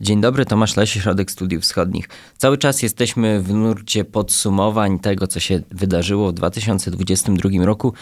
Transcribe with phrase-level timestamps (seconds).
[0.00, 2.08] Dzień dobry, Tomasz Lesie, Środek Studiów Wschodnich.
[2.38, 7.92] Cały czas jesteśmy w nurcie podsumowań tego, co się wydarzyło w 2022 roku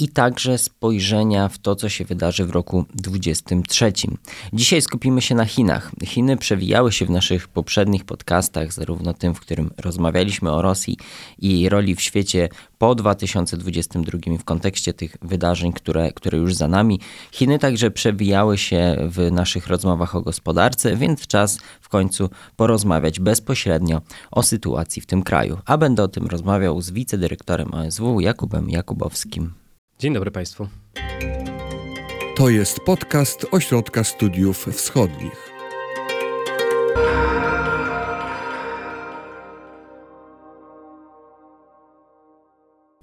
[0.00, 3.92] i także spojrzenia w to, co się wydarzy w roku 2023.
[4.52, 5.90] Dzisiaj skupimy się na Chinach.
[6.04, 10.96] Chiny przewijały się w naszych poprzednich podcastach, zarówno tym, w którym rozmawialiśmy o Rosji
[11.38, 12.48] i jej roli w świecie
[12.78, 17.00] po 2022 w kontekście tych wydarzeń, które, które już za nami.
[17.32, 24.00] Chiny także przewijały się w naszych rozmowach o gospodarce, więc czas w końcu porozmawiać bezpośrednio
[24.30, 25.58] o sytuacji w tym kraju.
[25.64, 29.67] A będę o tym rozmawiał z wicedyrektorem OSW Jakubem Jakubowskim.
[29.98, 30.68] Dzień dobry Państwu.
[32.36, 35.47] To jest podcast Ośrodka Studiów Wschodnich.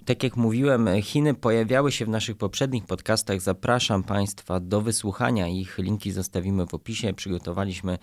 [0.06, 3.42] Tak jak mówiłem, Chiny pojawiały się w naszych poprzednich podcastach.
[3.42, 5.78] Zapraszam Państwa do wysłuchania ich.
[5.78, 7.14] Linki zostawimy w opisie.
[7.14, 7.98] Przygotowaliśmy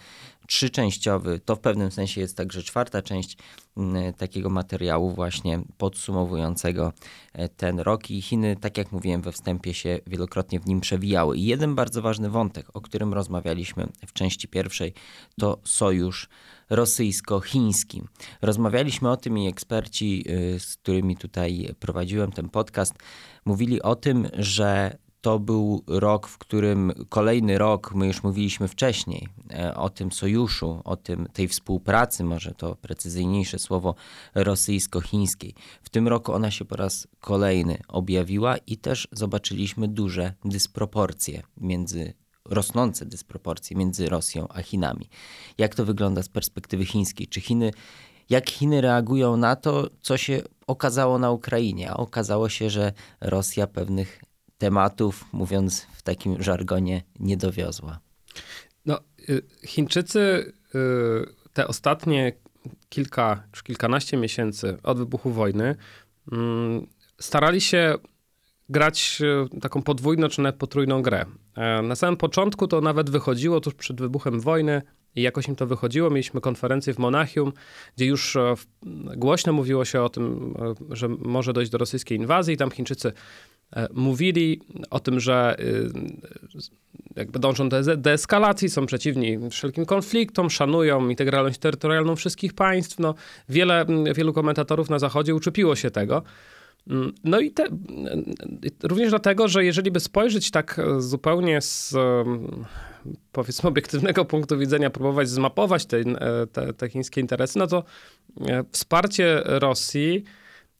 [0.47, 3.37] trzyczęściowy, to w pewnym sensie jest także czwarta część
[3.77, 6.92] mm, takiego materiału właśnie podsumowującego
[7.33, 11.37] e, ten rok i Chiny, tak jak mówiłem we wstępie, się wielokrotnie w nim przewijały.
[11.37, 14.94] I jeden bardzo ważny wątek, o którym rozmawialiśmy w części pierwszej,
[15.41, 16.28] to sojusz
[16.73, 18.03] rosyjsko-chiński.
[18.42, 22.95] Rozmawialiśmy o tym i eksperci, y, z którymi tutaj prowadziłem ten podcast,
[23.45, 29.28] mówili o tym, że to był rok, w którym kolejny rok, my już mówiliśmy wcześniej
[29.50, 33.95] e, o tym sojuszu, o tym, tej współpracy, może to precyzyjniejsze słowo
[34.34, 35.55] rosyjsko-chińskiej.
[35.83, 42.15] W tym roku ona się po raz kolejny objawiła i też zobaczyliśmy duże dysproporcje między
[42.44, 45.08] rosnące dysproporcje między Rosją a Chinami.
[45.58, 47.26] Jak to wygląda z perspektywy chińskiej?
[47.28, 47.72] Czy Chiny,
[48.30, 51.90] jak Chiny reagują na to, co się okazało na Ukrainie?
[51.90, 54.22] A okazało się, że Rosja pewnych
[54.58, 58.00] tematów, mówiąc w takim żargonie, nie dowiozła.
[58.86, 62.32] No, y, Chińczycy y, te ostatnie
[62.88, 65.76] kilka czy kilkanaście miesięcy od wybuchu wojny
[66.32, 66.86] mm,
[67.20, 67.94] starali się
[68.69, 69.22] grać
[69.54, 71.25] y, taką podwójną czy nawet potrójną grę.
[71.56, 74.82] E, na samym początku to nawet wychodziło tuż przed wybuchem wojny
[75.16, 76.10] i jakoś im to wychodziło.
[76.10, 77.52] Mieliśmy konferencję w Monachium,
[77.96, 78.54] gdzie już e,
[79.16, 80.54] głośno mówiło się o tym,
[80.90, 82.56] e, że może dojść do rosyjskiej inwazji.
[82.56, 83.12] Tam Chińczycy
[83.94, 85.56] mówili o tym, że
[87.16, 92.98] jakby dążą do deeskalacji, są przeciwni wszelkim konfliktom, szanują integralność terytorialną wszystkich państw.
[92.98, 93.14] No,
[93.48, 96.22] wiele, wielu komentatorów na Zachodzie uczepiło się tego.
[96.87, 97.65] Mm, no i te,
[98.82, 101.94] również dlatego, że jeżeli by spojrzeć tak zupełnie z
[103.32, 105.98] powiedzmy obiektywnego punktu widzenia, próbować zmapować te,
[106.53, 107.84] te, te chińskie interesy, no to
[108.41, 110.25] e, wsparcie Rosji,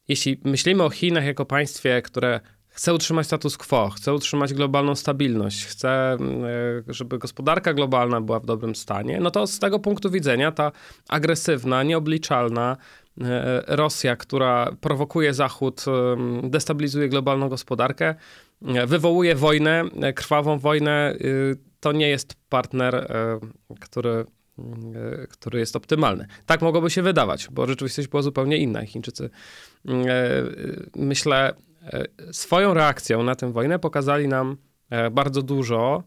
[0.09, 5.67] jeśli myślimy o Chinach jako państwie, które chce utrzymać status quo, chce utrzymać globalną stabilność,
[5.67, 6.19] chce, e,
[6.89, 10.73] żeby gospodarka globalna była w dobrym stanie, no to z tego punktu widzenia ta
[11.09, 13.02] agresywna, nieobliczalna, E,
[13.67, 15.85] Rosja, która prowokuje Zachód,
[16.43, 18.15] destabilizuje globalną gospodarkę,
[18.67, 21.17] e, wywołuje wojnę, e, krwawą wojnę,
[21.81, 23.13] to nie jest partner,
[23.81, 24.25] który,
[25.29, 26.27] który jest optymalny.
[26.47, 28.87] Tak mogłoby się wydawać, bo rzeczywistość była zupełnie inna.
[28.87, 29.31] Chińczycy,
[30.97, 31.55] myślę,
[32.33, 34.57] swoją reakcją na tę wojnę pokazali nam
[35.13, 36.03] bardzo dużo,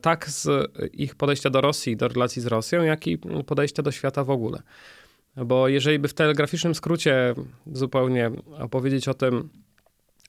[0.00, 4.24] tak z ich podejścia do Rosji, do relacji z Rosją, jak i podejścia do świata
[4.24, 4.62] w ogóle.
[5.36, 7.34] Bo jeżeli by w telegraficznym skrócie
[7.72, 9.48] zupełnie opowiedzieć o tym,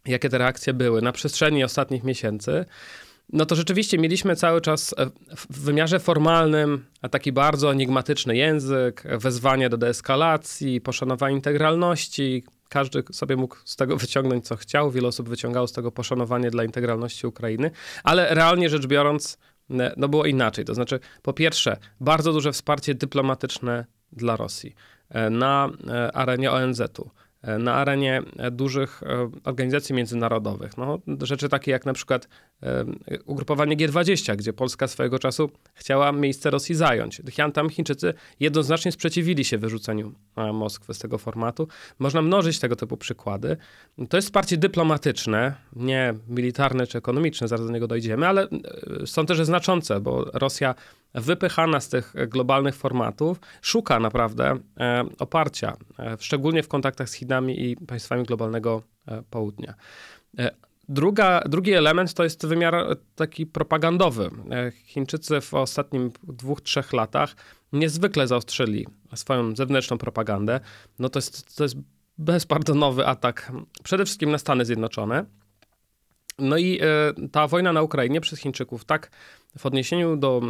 [0.05, 2.65] jakie te reakcje były na przestrzeni ostatnich miesięcy,
[3.33, 4.95] no to rzeczywiście mieliśmy cały czas
[5.37, 12.43] w wymiarze formalnym taki bardzo enigmatyczny język, wezwanie do deeskalacji, poszanowanie integralności.
[12.69, 14.91] Każdy sobie mógł z tego wyciągnąć, co chciał.
[14.91, 17.71] Wiele osób wyciągało z tego poszanowanie dla integralności Ukrainy,
[18.03, 19.37] ale realnie rzecz biorąc,
[19.97, 20.65] no było inaczej.
[20.65, 24.75] To znaczy, po pierwsze, bardzo duże wsparcie dyplomatyczne dla Rosji.
[25.09, 27.09] E, na e, arenie ONZ-u,
[27.41, 28.21] e, na arenie
[28.51, 29.01] dużych
[29.43, 30.77] organizacji międzynarodowych.
[30.77, 32.27] No, rzeczy takie jak na przykład
[33.25, 37.21] ugrupowanie G20, gdzie Polska swojego czasu chciała miejsce Rosji zająć.
[37.53, 40.13] Tam Chińczycy jednoznacznie sprzeciwili się wyrzuceniu
[40.53, 41.67] Moskwy z tego formatu.
[41.99, 43.57] Można mnożyć tego typu przykłady.
[44.09, 48.47] To jest wsparcie dyplomatyczne, nie militarne czy ekonomiczne, zaraz do niego dojdziemy, ale
[49.05, 50.75] są też znaczące, bo Rosja
[51.15, 57.69] wypychana z tych globalnych formatów, szuka naprawdę e, oparcia, e, szczególnie w kontaktach z Chinami
[57.69, 59.73] i państwami globalnego e, południa.
[60.89, 64.29] Druga, drugi element to jest wymiar taki propagandowy.
[64.85, 67.35] Chińczycy w ostatnim dwóch, trzech latach
[67.73, 70.59] niezwykle zaostrzyli swoją zewnętrzną propagandę.
[70.99, 71.75] No to jest, to jest
[72.17, 73.51] bezpardonowy atak
[73.83, 75.25] przede wszystkim na Stany Zjednoczone.
[76.39, 76.79] No i
[77.31, 79.11] ta wojna na Ukrainie przez Chińczyków tak
[79.57, 80.41] w odniesieniu do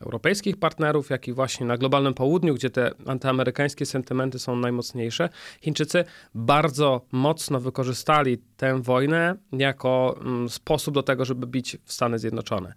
[0.00, 5.28] europejskich partnerów, jak i właśnie na globalnym południu, gdzie te antyamerykańskie sentymenty są najmocniejsze,
[5.60, 6.04] Chińczycy
[6.34, 12.74] bardzo mocno wykorzystali tę wojnę jako mm, sposób do tego, żeby bić w Stany Zjednoczone.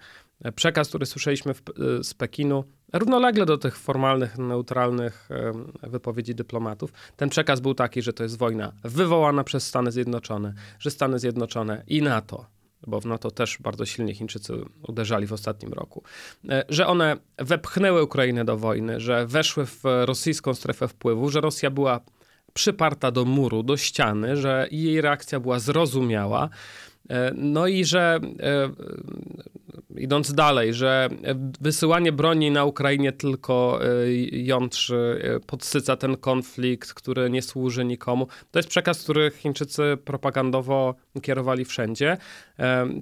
[0.55, 1.61] Przekaz, który słyszeliśmy w,
[2.01, 2.63] z Pekinu,
[2.93, 5.29] równolegle do tych formalnych, neutralnych
[5.83, 10.91] wypowiedzi dyplomatów, ten przekaz był taki, że to jest wojna wywołana przez Stany Zjednoczone, że
[10.91, 12.45] Stany Zjednoczone i NATO
[12.87, 14.53] bo w NATO też bardzo silnie Chińczycy
[14.87, 16.03] uderzali w ostatnim roku,
[16.49, 21.69] e, że one wepchnęły Ukrainę do wojny, że weszły w rosyjską strefę wpływu, że Rosja
[21.69, 21.99] była
[22.53, 26.49] przyparta do muru, do ściany, że jej reakcja była zrozumiała.
[27.09, 28.69] E, no i że e,
[29.97, 31.09] idąc dalej, że
[31.61, 33.87] wysyłanie broni na Ukrainie tylko e,
[34.31, 38.27] jątrzy, podsyca ten konflikt, który nie służy nikomu.
[38.51, 42.17] To jest przekaz, który Chińczycy propagandowo kierowali wszędzie.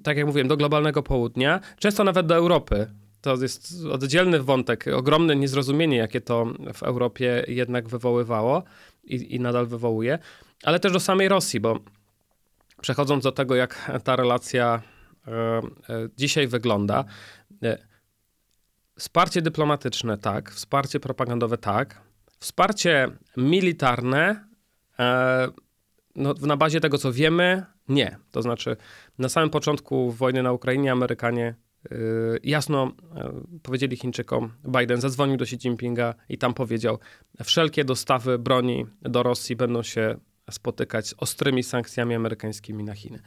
[0.03, 2.87] Tak jak mówiłem, do globalnego południa, często nawet do Europy.
[3.21, 8.63] To jest oddzielny wątek, ogromne niezrozumienie, jakie to w Europie jednak wywoływało
[9.03, 10.19] i, i nadal wywołuje,
[10.63, 11.79] ale też do samej Rosji, bo
[12.85, 14.81] Przechodząc do tego, jak ta relacja
[15.27, 15.61] e, e,
[16.17, 17.05] dzisiaj wygląda.
[17.63, 17.77] E,
[18.99, 22.01] wsparcie dyplomatyczne tak, wsparcie propagandowe tak,
[22.39, 24.45] wsparcie militarne
[26.15, 28.17] no, na bazie tego, co wiemy, nie.
[28.31, 28.77] To znaczy,
[29.17, 31.55] na samym początku wojny na Ukrainie Amerykanie
[32.43, 32.91] jasno
[33.63, 36.99] powiedzieli Chińczykom, Biden zadzwonił do Xi Jinpinga i tam powiedział,
[37.43, 40.17] wszelkie dostawy broni do Rosji będą się
[40.51, 43.19] spotykać z ostrymi sankcjami amerykańskimi na Chiny.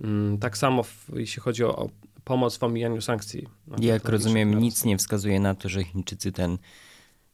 [0.00, 1.90] Mm, tak samo w, jeśli chodzi o, o
[2.24, 3.48] pomoc w omijaniu sankcji.
[3.78, 6.58] Jak rozumiem, nic nie wskazuje na to, że Chińczycy ten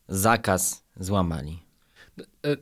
[0.09, 1.69] zakaz złamali.
[2.47, 2.57] E,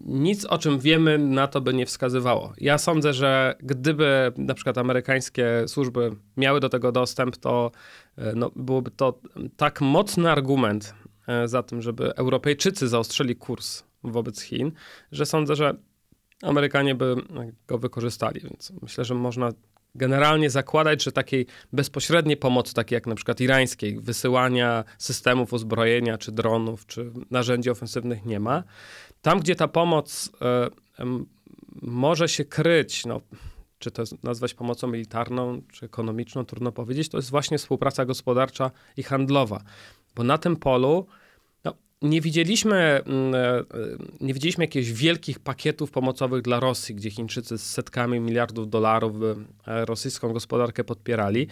[0.00, 2.52] nic, o czym wiemy, na to by nie wskazywało.
[2.58, 7.70] Ja sądzę, że gdyby na przykład amerykańskie służby miały do tego dostęp, to
[8.16, 9.20] e, no, byłoby to
[9.56, 10.94] tak mocny argument
[11.26, 14.72] e, za tym, żeby Europejczycy zaostrzyli kurs wobec Chin,
[15.12, 15.74] że sądzę, że
[16.42, 17.16] Amerykanie by
[17.66, 18.40] go wykorzystali.
[18.40, 19.52] Więc myślę, że można
[19.94, 26.32] generalnie zakładać, że takiej bezpośredniej pomocy, takiej jak na przykład irańskiej, wysyłania systemów uzbrojenia, czy
[26.32, 28.62] dronów, czy narzędzi ofensywnych nie ma.
[29.22, 30.30] Tam, gdzie ta pomoc
[30.98, 31.06] y, y,
[31.82, 33.20] może się kryć, no,
[33.78, 39.02] czy to nazwać pomocą militarną, czy ekonomiczną, trudno powiedzieć, to jest właśnie współpraca gospodarcza i
[39.02, 39.62] handlowa.
[40.14, 41.06] Bo na tym polu
[42.02, 43.64] nie widzieliśmy, mm, e,
[44.20, 49.16] nie widzieliśmy jakichś wielkich pakietów pomocowych dla Rosji, gdzie Chińczycy z setkami miliardów dolarów
[49.66, 51.46] e, rosyjską gospodarkę podpierali.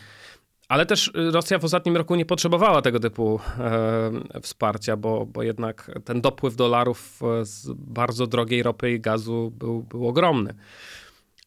[0.68, 5.90] Ale też Rosja w ostatnim roku nie potrzebowała tego typu e, wsparcia, bo, bo jednak
[6.04, 10.54] ten dopływ dolarów z bardzo drogiej ropy i gazu był, był ogromny.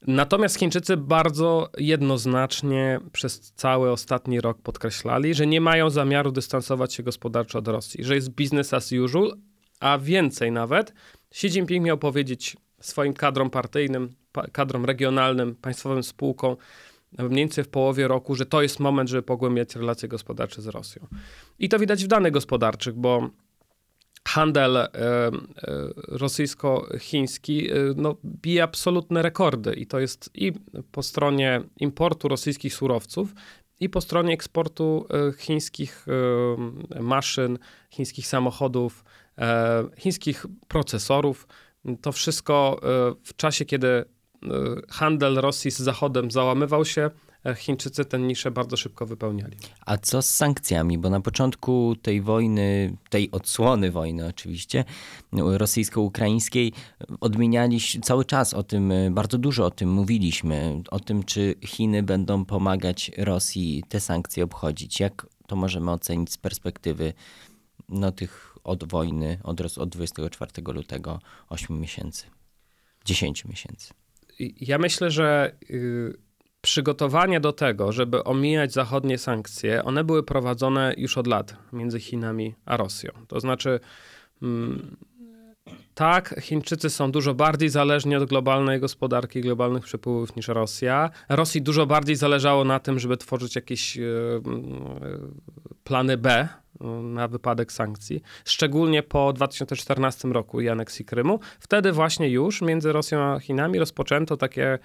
[0.07, 7.03] Natomiast Chińczycy bardzo jednoznacznie przez cały ostatni rok podkreślali, że nie mają zamiaru dystansować się
[7.03, 9.37] gospodarczo od Rosji, że jest business as usual,
[9.79, 10.93] a więcej nawet.
[11.31, 14.09] Xi Jinping miał powiedzieć swoim kadrom partyjnym,
[14.51, 16.55] kadrom regionalnym, państwowym spółkom
[17.17, 21.07] mniej więcej w połowie roku, że to jest moment, żeby pogłębiać relacje gospodarcze z Rosją.
[21.59, 23.29] I to widać w danych gospodarczych, bo
[24.27, 25.31] handel e, e,
[26.07, 30.53] rosyjsko-chiński e, no, bije absolutne rekordy i to jest i
[30.91, 33.33] po stronie importu rosyjskich surowców,
[33.79, 35.07] i po stronie eksportu
[35.37, 36.05] chińskich
[36.99, 39.03] maszyn, chińskich samochodów,
[39.97, 41.47] chińskich procesorów.
[42.01, 42.79] To wszystko
[43.23, 44.05] w czasie, kiedy
[44.89, 47.09] handel Rosji z Zachodem załamywał się,
[47.55, 49.57] Chińczycy tę niszę bardzo szybko wypełniali.
[49.85, 50.97] A co z sankcjami?
[50.97, 54.85] Bo na początku tej wojny, tej odsłony wojny oczywiście,
[55.31, 56.73] rosyjsko-ukraińskiej,
[57.21, 62.45] odmienialiśmy cały czas o tym, bardzo dużo o tym mówiliśmy, o tym, czy Chiny będą
[62.45, 64.99] pomagać Rosji te sankcje obchodzić.
[64.99, 67.13] Jak to możemy ocenić z perspektywy
[67.89, 71.19] no, tych od wojny, od, od 24 lutego
[71.49, 72.25] 8 miesięcy,
[73.05, 73.93] 10 miesięcy?
[74.39, 75.55] Ja myślę, że...
[75.69, 76.28] Yy
[76.61, 82.55] przygotowania do tego, żeby omijać zachodnie sankcje, one były prowadzone już od lat między Chinami
[82.65, 83.11] a Rosją.
[83.27, 83.79] To znaczy,
[84.41, 84.97] mm,
[85.93, 91.09] tak, Chińczycy są dużo bardziej zależni od globalnej gospodarki, globalnych przepływów niż Rosja.
[91.29, 94.01] Rosji dużo bardziej zależało na tym, żeby tworzyć jakieś e,
[95.83, 96.47] plany B
[96.81, 101.39] e, na wypadek sankcji, szczególnie po 2014 roku i aneksji Krymu.
[101.59, 104.79] Wtedy właśnie już między Rosją a Chinami rozpoczęto takie E,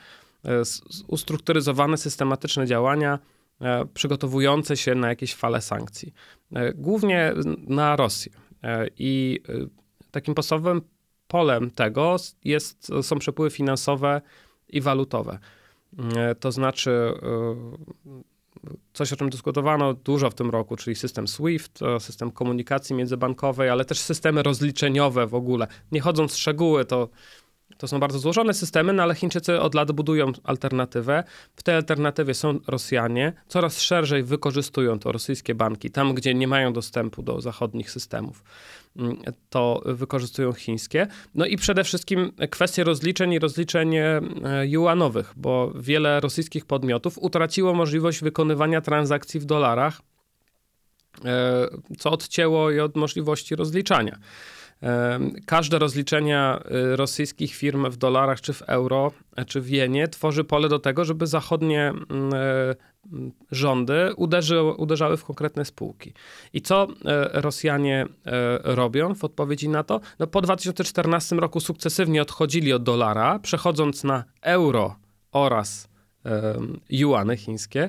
[1.06, 3.18] ustrukturyzowane, systematyczne działania
[3.60, 6.14] e, przygotowujące się na jakieś fale sankcji.
[6.52, 7.32] E, głównie
[7.66, 8.32] na Rosję.
[8.98, 9.40] I
[10.10, 10.82] takim podstawowym
[11.28, 14.20] polem tego jest, są przepływy finansowe
[14.68, 15.38] i walutowe.
[16.40, 17.12] To znaczy
[18.92, 23.84] coś, o czym dyskutowano dużo w tym roku, czyli system SWIFT, system komunikacji międzybankowej, ale
[23.84, 25.66] też systemy rozliczeniowe w ogóle.
[25.92, 27.08] Nie chodząc w szczegóły, to
[27.78, 31.24] to są bardzo złożone systemy, no ale Chińczycy od lat budują alternatywę.
[31.56, 33.32] W tej alternatywie są Rosjanie.
[33.48, 35.90] Coraz szerzej wykorzystują to rosyjskie banki.
[35.90, 38.44] Tam, gdzie nie mają dostępu do zachodnich systemów,
[38.96, 39.16] mm,
[39.50, 41.06] to wykorzystują chińskie.
[41.34, 44.20] No i przede wszystkim kwestie rozliczeń i rozliczeń e,
[44.64, 50.00] juanowych, bo wiele rosyjskich podmiotów utraciło możliwość wykonywania transakcji w dolarach,
[51.24, 54.18] e, co odcięło je od możliwości rozliczania.
[55.46, 56.60] Każde rozliczenia
[56.92, 59.12] y, rosyjskich firm w dolarach, czy w euro,
[59.46, 62.74] czy w jenie tworzy pole do tego, żeby zachodnie mm, e,
[63.50, 66.12] rządy uderzy, uderzały w konkretne spółki.
[66.52, 70.00] I co e, Rosjanie e, robią w odpowiedzi na to?
[70.18, 74.96] No, po 2014 roku sukcesywnie odchodzili od dolara, przechodząc na euro
[75.32, 75.93] oraz
[76.90, 77.88] juany chińskie.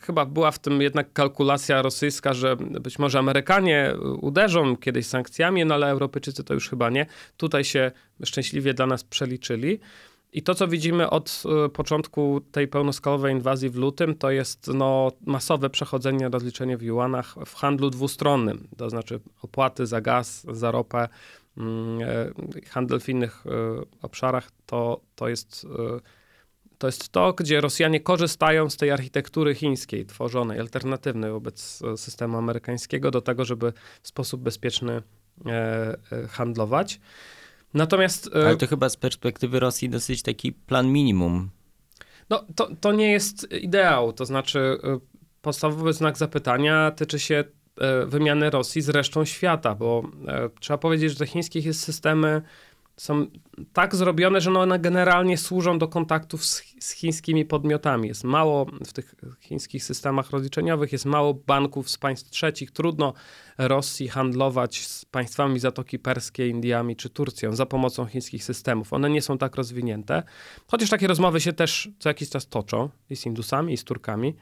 [0.00, 5.74] Chyba była w tym jednak kalkulacja rosyjska, że być może Amerykanie uderzą kiedyś sankcjami, no
[5.74, 7.06] ale Europejczycy to już chyba nie.
[7.36, 7.92] Tutaj się
[8.24, 9.80] szczęśliwie dla nas przeliczyli.
[10.32, 15.12] I to, co widzimy od e, początku tej pełnoskalowej inwazji w lutym, to jest no,
[15.26, 21.08] masowe przechodzenie rozliczenia w juanach w handlu dwustronnym, to znaczy opłaty za gaz, za ropę,
[21.56, 23.50] mm, e, handel w innych e,
[24.02, 25.66] obszarach, to, to jest
[26.78, 32.38] to jest to, gdzie Rosjanie korzystają z tej architektury chińskiej, tworzonej, alternatywnej wobec e, systemu
[32.38, 35.02] amerykańskiego, do tego, żeby w sposób bezpieczny
[35.46, 35.52] e,
[36.12, 37.00] e, handlować.
[37.74, 38.30] Natomiast.
[38.34, 41.50] Ale to chyba z perspektywy Rosji dosyć taki plan minimum.
[42.30, 44.12] No, to, to nie jest ideał.
[44.12, 44.78] To znaczy,
[45.42, 47.44] podstawowy znak zapytania tyczy się
[48.06, 50.02] wymiany Rosji z resztą świata, bo
[50.60, 52.42] trzeba powiedzieć, że te chińskie systemy
[52.96, 53.26] są
[53.72, 58.08] tak zrobione, że no one generalnie służą do kontaktów z, z, chińskimi podmiotami.
[58.08, 62.70] Jest mało w tych chińskich systemach rozliczeniowych, jest mało banków z państw trzecich.
[62.70, 63.12] Trudno
[63.58, 68.92] Rosji handlować z państwami Zatoki Perskiej, Indiami czy Turcją za pomocą chińskich systemów.
[68.92, 70.22] One nie są tak rozwinięte,
[70.66, 74.34] chociaż takie rozmowy się też co jakiś czas toczą i z Indusami, i z Turkami.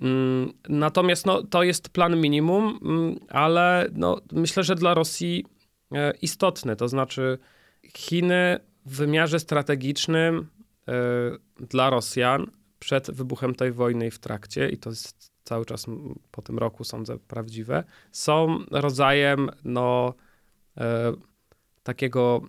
[0.00, 5.44] Mm, natomiast no, to jest plan minimum, mm, ale no, myślę, że dla Rosji
[5.92, 7.38] e, istotne, to znaczy
[7.96, 10.38] Chiny w wymiarze strategicznym
[11.58, 15.86] y, dla Rosjan przed wybuchem tej wojny i w trakcie, i to jest cały czas
[16.30, 20.14] po tym roku, sądzę, prawdziwe, są rodzajem no,
[20.76, 20.80] y,
[21.82, 22.42] takiego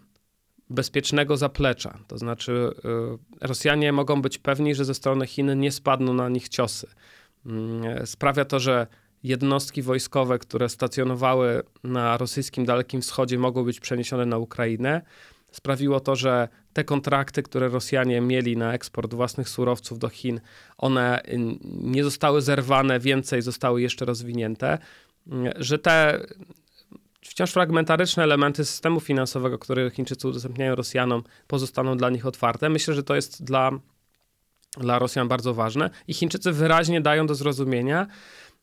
[0.70, 2.00] bezpiecznego zaplecza.
[2.08, 2.74] To znaczy,
[3.42, 6.88] y, Rosjanie mogą być pewni, że ze strony Chin nie spadną na nich ciosy.
[7.46, 8.88] Mm, sprawia to, że
[9.25, 15.01] jednostki wojskowe, które stacjonowały na rosyjskim Dalekim Wschodzie, mogą być przeniesione na Ukrainę.
[15.51, 20.39] Sprawiło to, że te kontrakty, które Rosjanie mieli na eksport własnych surowców do Chin,
[20.77, 21.22] one
[21.63, 24.77] nie zostały zerwane, więcej zostały jeszcze rozwinięte,
[25.55, 26.25] że te
[27.22, 32.70] wciąż fragmentaryczne elementy systemu finansowego, które Chińczycy udostępniają Rosjanom, pozostaną dla nich otwarte.
[32.70, 33.72] Myślę, że to jest dla,
[34.77, 38.08] dla Rosjan bardzo ważne i Chińczycy wyraźnie dają do zrozumienia,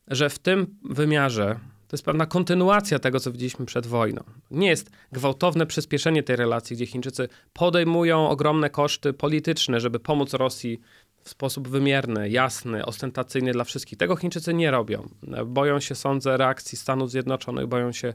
[0.07, 1.59] że w tym wymiarze
[1.93, 4.23] to jest pewna kontynuacja tego, co widzieliśmy przed wojną.
[4.51, 10.79] Nie jest gwałtowne przyspieszenie tej relacji, gdzie Chińczycy podejmują ogromne koszty polityczne, żeby pomóc Rosji
[11.23, 13.97] w sposób wymierny, jasny, ostentacyjny dla wszystkich.
[13.97, 15.09] Tego Chińczycy nie robią.
[15.45, 18.13] Boją się, sądzę, reakcji Stanów Zjednoczonych, boją się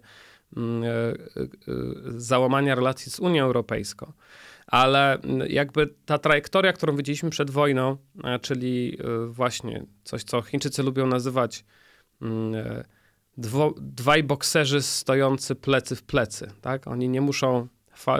[0.57, 1.17] mm, e, e,
[2.07, 4.13] załamania relacji z Unią Europejską.
[4.69, 8.99] Ale jakby ta trajektoria, którą widzieliśmy przed wojną, e, czyli
[9.29, 11.65] właśnie coś, co Chińczycy lubią nazywać
[12.23, 12.55] mm,
[13.37, 16.51] dwo, dwaj bokserzy stojący plecy w plecy.
[16.61, 16.87] Tak?
[16.87, 17.69] Oni nie muszą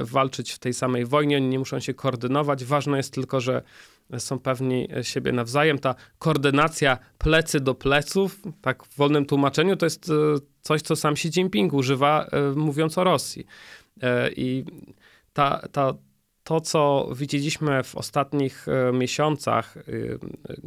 [0.03, 2.65] walczyć w tej samej wojnie, oni nie muszą się koordynować.
[2.65, 3.63] Ważne jest tylko, że
[4.19, 5.79] są pewni siebie nawzajem.
[5.79, 10.13] Ta koordynacja plecy do pleców, tak w wolnym tłumaczeniu, to jest e,
[10.61, 13.47] coś, co sam Xi Jinping używa, e, mówiąc o Rosji.
[14.03, 14.65] E, I
[15.33, 15.95] ta, ta,
[16.49, 19.75] to, co widzieliśmy w ostatnich miesiącach,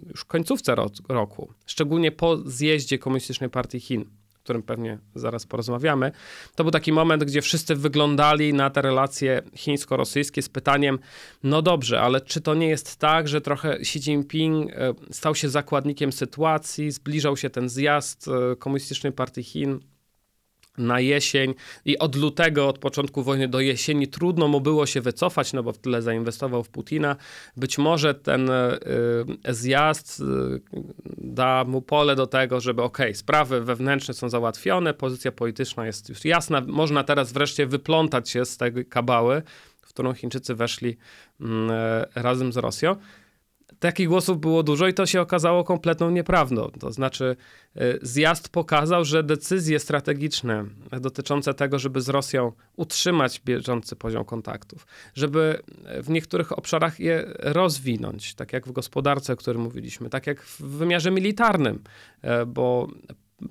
[0.10, 0.76] już w końcówce
[1.10, 6.12] roku, szczególnie po zjeździe Komunistycznej Partii Chin, o którym pewnie zaraz porozmawiamy,
[6.56, 11.00] to był taki moment, gdzie wszyscy wyglądali na te relacje chińsko-rosyjskie z pytaniem,
[11.44, 15.50] no dobrze, ale czy to nie jest tak, że trochę Xi Jinping e, stał się
[15.50, 19.80] zakładnikiem sytuacji, zbliżał się ten zjazd e, Komunistycznej Partii Chin,
[20.78, 21.54] na jesień
[21.86, 25.74] i od lutego, od początku wojny do jesieni trudno mu było się wycofać, no bo
[25.74, 27.16] w tyle zainwestował w Putina.
[27.58, 28.80] Być może ten y,
[29.50, 30.24] zjazd y,
[31.18, 36.26] da mu pole do tego, żeby ok, sprawy wewnętrzne są załatwione, pozycja polityczna jest już
[36.26, 39.42] jasna, można teraz wreszcie wyplątać się z tej kabały,
[39.82, 41.46] w którą Chińczycy weszli y,
[42.16, 42.96] razem z Rosją.
[43.82, 46.72] Takich głosów było dużo i to się okazało kompletną nieprawdą.
[46.80, 47.36] To znaczy,
[47.78, 50.66] y, zjazd pokazał, że decyzje strategiczne
[51.02, 55.62] dotyczące tego, żeby z Rosją utrzymać bieżący poziom kontaktów, żeby
[56.04, 60.62] w niektórych obszarach je rozwinąć, tak jak w gospodarce, o którym mówiliśmy, tak jak w
[60.62, 61.84] wymiarze militarnym,
[62.22, 62.88] e, bo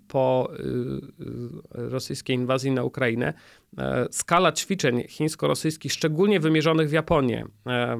[0.08, 3.34] po y, y, rosyjskiej inwazji na Ukrainę,
[3.78, 7.98] e, skala ćwiczeń chińsko-rosyjskich, szczególnie wymierzonych w Japonię, e,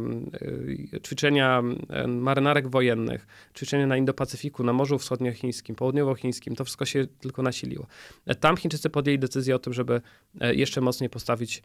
[0.94, 1.62] y, ćwiczenia
[2.09, 7.87] marynarek wojennych, ćwiczenia na Indo-Pacyfiku, na Morzu Wschodniochińskim, Południowochińskim, to wszystko się tylko nasiliło.
[8.26, 10.00] E, tam Chińczycy podjęli decyzję o tym, żeby
[10.40, 11.62] jeszcze mocniej postawić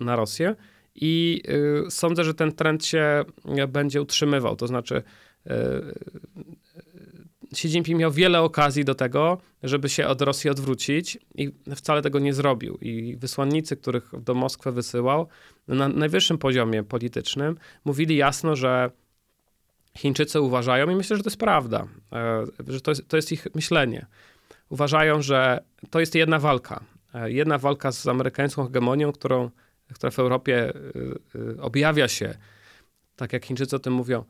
[0.00, 0.56] na Rosję
[0.94, 1.42] i
[1.90, 3.24] sądzę, że ten trend się
[3.68, 5.02] będzie utrzymywał, to znaczy
[7.52, 12.18] Xi Jinping miał wiele okazji do tego, żeby się od Rosji odwrócić i wcale tego
[12.18, 12.78] nie zrobił.
[12.80, 15.28] I wysłannicy, których do Moskwy wysyłał,
[15.68, 18.90] na najwyższym poziomie politycznym, mówili jasno, że
[19.98, 23.46] Chińczycy uważają, i myślę, że to jest prawda, e, że to jest, to jest ich
[23.54, 24.06] myślenie.
[24.68, 26.80] Uważają, że to jest jedna walka.
[27.14, 29.50] E, jedna walka z amerykańską hegemonią, którą,
[29.94, 30.72] która w Europie
[31.58, 32.34] e, objawia się,
[33.16, 34.24] tak jak Chińczycy o tym mówią,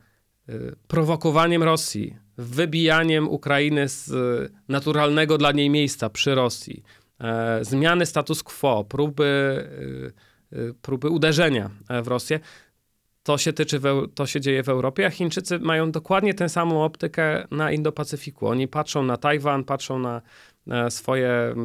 [0.87, 4.11] prowokowaniem Rosji, wybijaniem Ukrainy z
[4.67, 6.83] naturalnego dla niej miejsca przy Rosji,
[7.19, 9.23] e, zmiany status quo, próby,
[10.53, 11.69] e, e, próby uderzenia
[12.03, 12.39] w Rosję,
[13.23, 13.81] to się, tyczy
[14.15, 18.47] to się dzieje w Europie, a Chińczycy mają dokładnie tę samą optykę na Indo-Pacyfiku.
[18.47, 20.21] Oni patrzą na Tajwan, patrzą na
[20.89, 21.55] swoje e,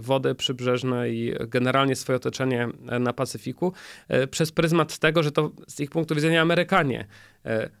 [0.00, 2.68] wody przybrzeżne i generalnie swoje otoczenie
[3.00, 3.72] na Pacyfiku
[4.08, 7.06] e, przez pryzmat tego, że to z ich punktu widzenia Amerykanie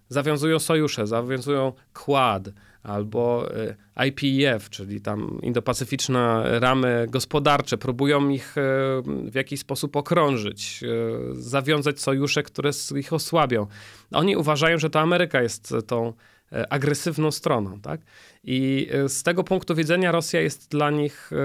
[0.08, 2.48] zawiązują sojusze, zawiązują Quad
[2.82, 3.48] albo
[4.06, 8.54] IPEF, czyli tam indopacyficzne ramy gospodarcze, próbują ich
[9.30, 10.84] w jakiś sposób okrążyć,
[11.32, 13.66] zawiązać sojusze, które ich osłabią.
[14.12, 16.14] Oni uważają, że to Ameryka jest tą E,
[16.70, 17.80] agresywną stroną.
[17.80, 18.00] Tak?
[18.44, 21.36] I e, z tego punktu widzenia Rosja jest dla nich e,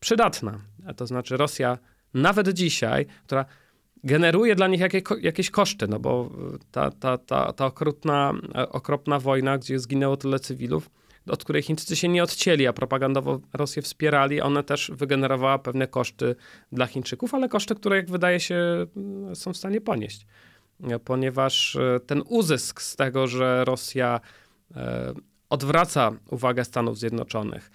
[0.00, 0.60] przydatna.
[0.96, 1.78] To znaczy Rosja
[2.14, 3.44] nawet dzisiaj, która
[4.04, 6.30] generuje dla nich jakieś, jakieś koszty, no bo
[6.70, 10.90] ta, ta, ta, ta okrutna, okropna wojna, gdzie zginęło tyle cywilów,
[11.28, 16.36] od której Chińczycy się nie odcięli, a propagandowo Rosję wspierali, ona też wygenerowała pewne koszty
[16.72, 18.86] dla Chińczyków, ale koszty, które jak wydaje się
[19.34, 20.26] są w stanie ponieść.
[21.04, 24.20] Ponieważ ten uzysk z tego, że Rosja E,
[25.50, 27.70] odwraca uwagę Stanów Zjednoczonych,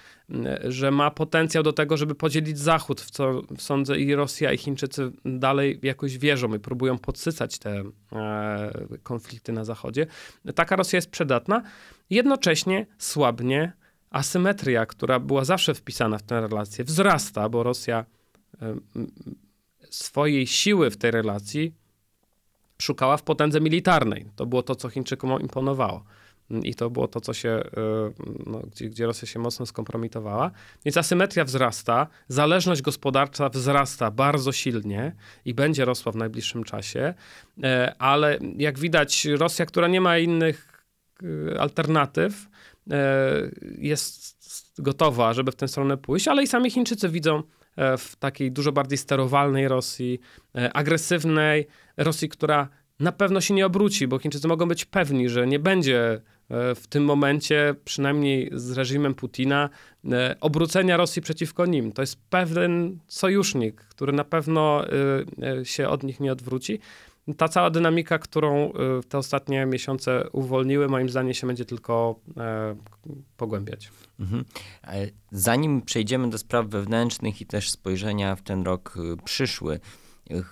[0.63, 5.11] że ma potencjał do tego, żeby podzielić Zachód, w co sądzę i Rosja i Chińczycy
[5.25, 8.71] dalej jakoś wierzą i próbują podsycać te e,
[9.03, 10.07] konflikty na Zachodzie.
[10.55, 11.61] Taka Rosja jest przydatna.
[12.09, 13.73] Jednocześnie słabnie
[14.09, 18.05] asymetria, która była zawsze wpisana w tę relację, wzrasta, bo Rosja
[18.61, 18.75] e,
[19.89, 21.73] swojej siły w tej relacji
[22.81, 24.25] szukała w potędze militarnej.
[24.35, 26.03] To było to, co Chińczykom imponowało.
[26.49, 27.63] I to było to, co się, e,
[28.45, 30.51] no, gdzie, gdzie Rosja się mocno skompromitowała.
[30.85, 37.13] Więc asymetria wzrasta, zależność gospodarcza wzrasta bardzo silnie i będzie rosła w najbliższym czasie,
[37.63, 40.85] e, ale jak widać, Rosja, która nie ma innych
[41.53, 42.47] e, alternatyw,
[43.77, 44.35] jest
[44.77, 47.43] gotowa, żeby w tę stronę pójść, ale i sami Chińczycy widzą
[47.97, 50.19] w takiej dużo bardziej sterowalnej Rosji,
[50.73, 55.59] agresywnej Rosji, która na pewno się nie obróci, bo Chińczycy mogą być pewni, że nie
[55.59, 59.69] będzie E, w tym momencie, przynajmniej z reżimem Putina,
[60.11, 61.91] e, obrócenia Rosji przeciwko nim.
[61.91, 66.79] To jest pewien sojusznik, który na pewno e, się od nich nie odwróci.
[67.37, 68.73] Ta cała dynamika, którą
[69.09, 72.19] te ostatnie miesiące uwolniły, moim zdaniem się będzie tylko
[73.37, 73.91] pogłębiać.
[74.19, 74.45] Mhm.
[75.31, 79.79] Zanim przejdziemy do spraw wewnętrznych i też spojrzenia w ten rok przyszły,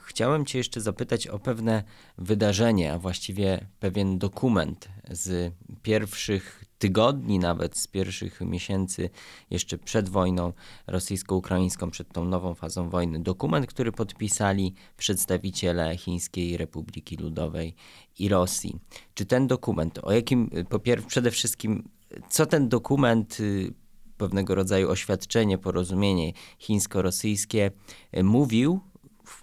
[0.06, 1.84] Chciałem Cię jeszcze zapytać o pewne
[2.18, 9.10] wydarzenie, a właściwie pewien dokument z pierwszych tygodni, nawet z pierwszych miesięcy
[9.50, 10.54] jeszcze przed wojną
[10.88, 13.20] rosyjsko-ukraińską, przed tą nową fazą wojny.
[13.20, 17.76] Dokument, który podpisali przedstawiciele Chińskiej Republiki Ludowej
[18.20, 18.80] i Rosji.
[19.14, 21.90] Czy ten dokument, o jakim, po pierwsze, przede wszystkim,
[22.30, 23.74] co ten dokument y,
[24.18, 27.72] pewnego rodzaju oświadczenie, porozumienie chińsko-rosyjskie
[28.18, 28.82] y, mówił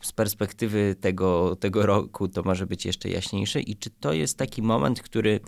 [0.01, 4.63] z perspektywy tego, tego roku to może być jeszcze jaśniejsze i czy to jest taki
[4.63, 5.41] moment, który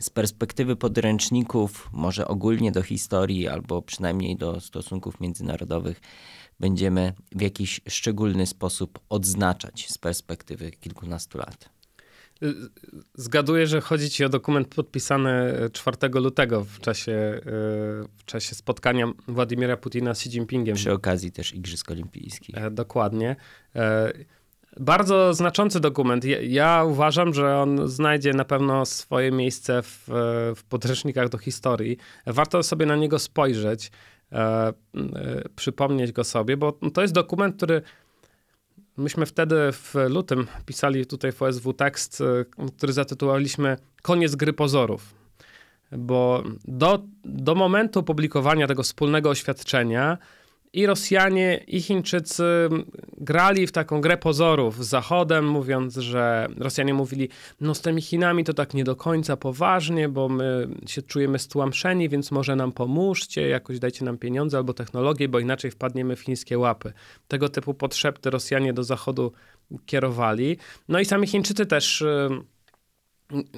[0.00, 6.00] z perspektywy podręczników, może ogólnie do historii albo przynajmniej do stosunków międzynarodowych,
[6.60, 11.77] będziemy w jakiś szczególny sposób odznaczać z perspektywy kilkunastu lat?
[13.14, 17.40] Zgaduję, że chodzi ci o dokument podpisany 4 lutego w czasie, e,
[18.16, 20.76] w czasie spotkania Władimira Putina z Xi Jinpingiem.
[20.76, 22.58] Przy okazji też Igrzysk Olimpijskich.
[22.58, 23.36] E, dokładnie.
[23.76, 24.12] E,
[24.80, 26.24] bardzo znaczący dokument.
[26.42, 30.04] Ja, uważam, że on znajdzie na pewno swoje miejsce w,
[30.56, 31.96] w podręcznikach do historii.
[32.26, 33.90] Warto sobie na niego spojrzeć,
[34.32, 34.72] e,
[35.56, 37.82] przypomnieć go sobie, bo to jest dokument, który
[38.98, 45.14] myśmy wtedy w lutym pisali tutaj w OSW tekst, e, który zatytułowaliśmy Koniec gry pozorów.
[45.92, 50.18] Bo do, do momentu opublikowania tego wspólnego oświadczenia
[50.72, 52.44] i Rosjanie, i Chińczycy
[53.16, 57.28] grali w taką grę pozorów z Zachodem, mówiąc, że Rosjanie mówili,
[57.60, 62.08] no z tymi Chinami to tak nie do końca poważnie, bo my się czujemy stłamszeni,
[62.08, 66.58] więc może nam pomóżcie, jakoś dajcie nam pieniądze albo technologię, bo inaczej wpadniemy w chińskie
[66.58, 66.92] łapy.
[67.28, 69.32] Tego typu potrzeby Rosjanie do Zachodu
[69.86, 70.56] kierowali.
[70.88, 72.04] No i sami Chińczycy też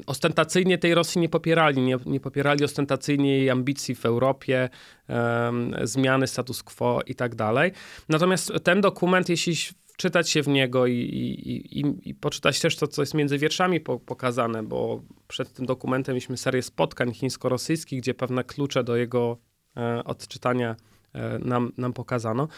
[0.06, 4.68] ostentacyjnie tej Rosji nie popierali, nie, nie popierali ostentacyjnie jej ambicji w Europie,
[5.09, 7.72] um, zmiany status quo i tak dalej.
[8.09, 9.54] Natomiast ten dokument, jeśli
[10.00, 13.80] wczytać się w niego i, i, i, i poczytać też to, co jest między wierszami
[13.80, 19.38] po, pokazane, bo przed tym dokumentem mieliśmy serię spotkań chińsko-rosyjskich, gdzie pewne klucze do jego
[19.76, 20.76] e, odczytania
[21.12, 22.48] e, nam, nam pokazano.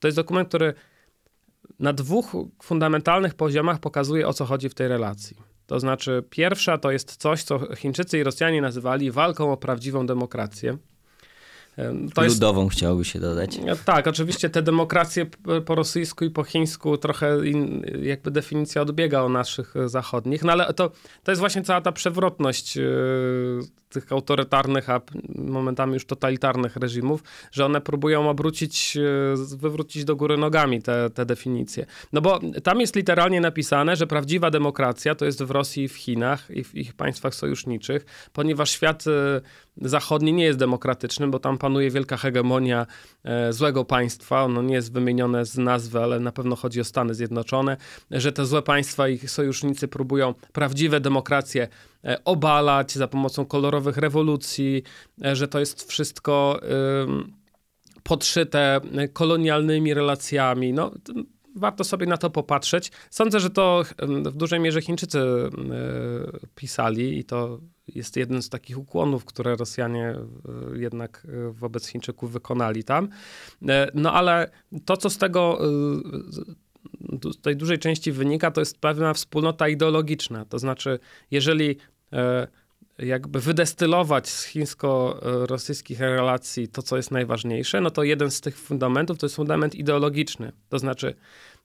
[0.00, 0.74] To jest dokument, który
[1.78, 5.49] na dwóch fundamentalnych poziomach pokazuje, o co chodzi w tej relacji.
[5.70, 10.76] To znaczy, pierwsza to jest coś, co Chińczycy i Rosjanie nazywali walką o prawdziwą demokrację.
[12.14, 13.58] To Ludową jest, chciałoby się dodać.
[13.84, 15.26] Tak, oczywiście te demokracje
[15.66, 20.74] po rosyjsku i po chińsku trochę in, jakby definicja odbiega od naszych zachodnich, no ale
[20.74, 20.90] to,
[21.24, 25.00] to jest właśnie cała ta przewrotność yy, tych autorytarnych, a
[25.34, 27.22] momentami już totalitarnych reżimów,
[27.52, 31.86] że one próbują obrócić, yy, wywrócić do góry nogami te, te definicje.
[32.12, 36.50] No bo tam jest literalnie napisane, że prawdziwa demokracja to jest w Rosji w Chinach
[36.50, 39.12] i w ich państwach sojuszniczych, ponieważ świat yy,
[39.76, 42.86] zachodni nie jest demokratyczny, bo tam panuje wielka hegemonia
[43.24, 44.44] e, złego państwa.
[44.44, 47.76] Ono nie jest wymienione z nazwy, ale na pewno chodzi o Stany Zjednoczone,
[48.10, 51.68] że te złe państwa i ich sojusznicy próbują prawdziwe demokracje e,
[52.24, 54.82] obalać za pomocą kolorowych rewolucji,
[55.24, 56.60] e, że to jest wszystko
[58.02, 58.80] podszyte
[59.12, 60.72] kolonialnymi relacjami.
[60.72, 60.90] No,
[61.56, 62.92] warto sobie na to popatrzeć.
[63.10, 63.82] Sądzę, że to
[64.24, 65.18] w dużej mierze Chińczycy
[66.54, 67.60] pisali i to
[67.94, 73.08] jest jeden z takich ukłonów, które Rosjanie e, jednak e, wobec Chińczyków wykonali tam.
[73.68, 74.50] E, no ale
[74.84, 75.58] to, co z tego
[77.42, 80.44] tej dużej części wynika, to jest pewna wspólnota ideologiczna.
[80.44, 80.98] To znaczy,
[81.30, 81.76] jeżeli
[82.98, 89.18] jakby wydestylować z chińsko-rosyjskich relacji to, co jest najważniejsze, no to jeden z tych fundamentów
[89.18, 90.52] to jest fundament ideologiczny.
[90.68, 91.14] To znaczy,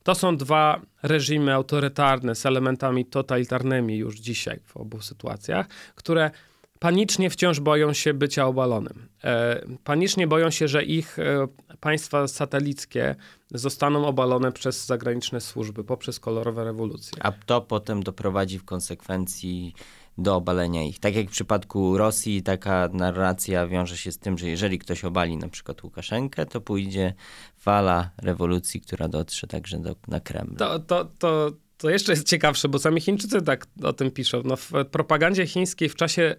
[0.03, 6.31] to są dwa reżimy autorytarne z elementami totalitarnymi już dzisiaj w obu sytuacjach, które
[6.79, 9.07] panicznie wciąż boją się bycia obalonym.
[9.23, 11.47] E, panicznie boją się, że ich e,
[11.79, 13.15] państwa satelickie
[13.51, 17.17] zostaną obalone przez zagraniczne służby poprzez kolorowe rewolucje.
[17.25, 19.73] A to potem doprowadzi w konsekwencji
[20.17, 20.99] do obalenia ich.
[20.99, 25.37] Tak jak w przypadku Rosji, taka narracja wiąże się z tym, że jeżeli ktoś obali
[25.37, 27.13] na przykład Łukaszenkę, to pójdzie
[27.57, 30.55] fala rewolucji, która dotrze także do, na Kreml.
[30.55, 34.41] To, to, to, to jeszcze jest ciekawsze, bo sami Chińczycy tak o tym piszą.
[34.45, 36.35] No, w propagandzie chińskiej w czasie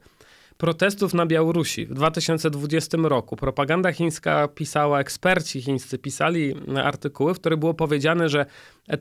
[0.59, 3.37] protestów na Białorusi w 2020 roku.
[3.37, 8.47] Propaganda chińska pisała, eksperci chińscy pisali artykuły, w których było powiedziane, że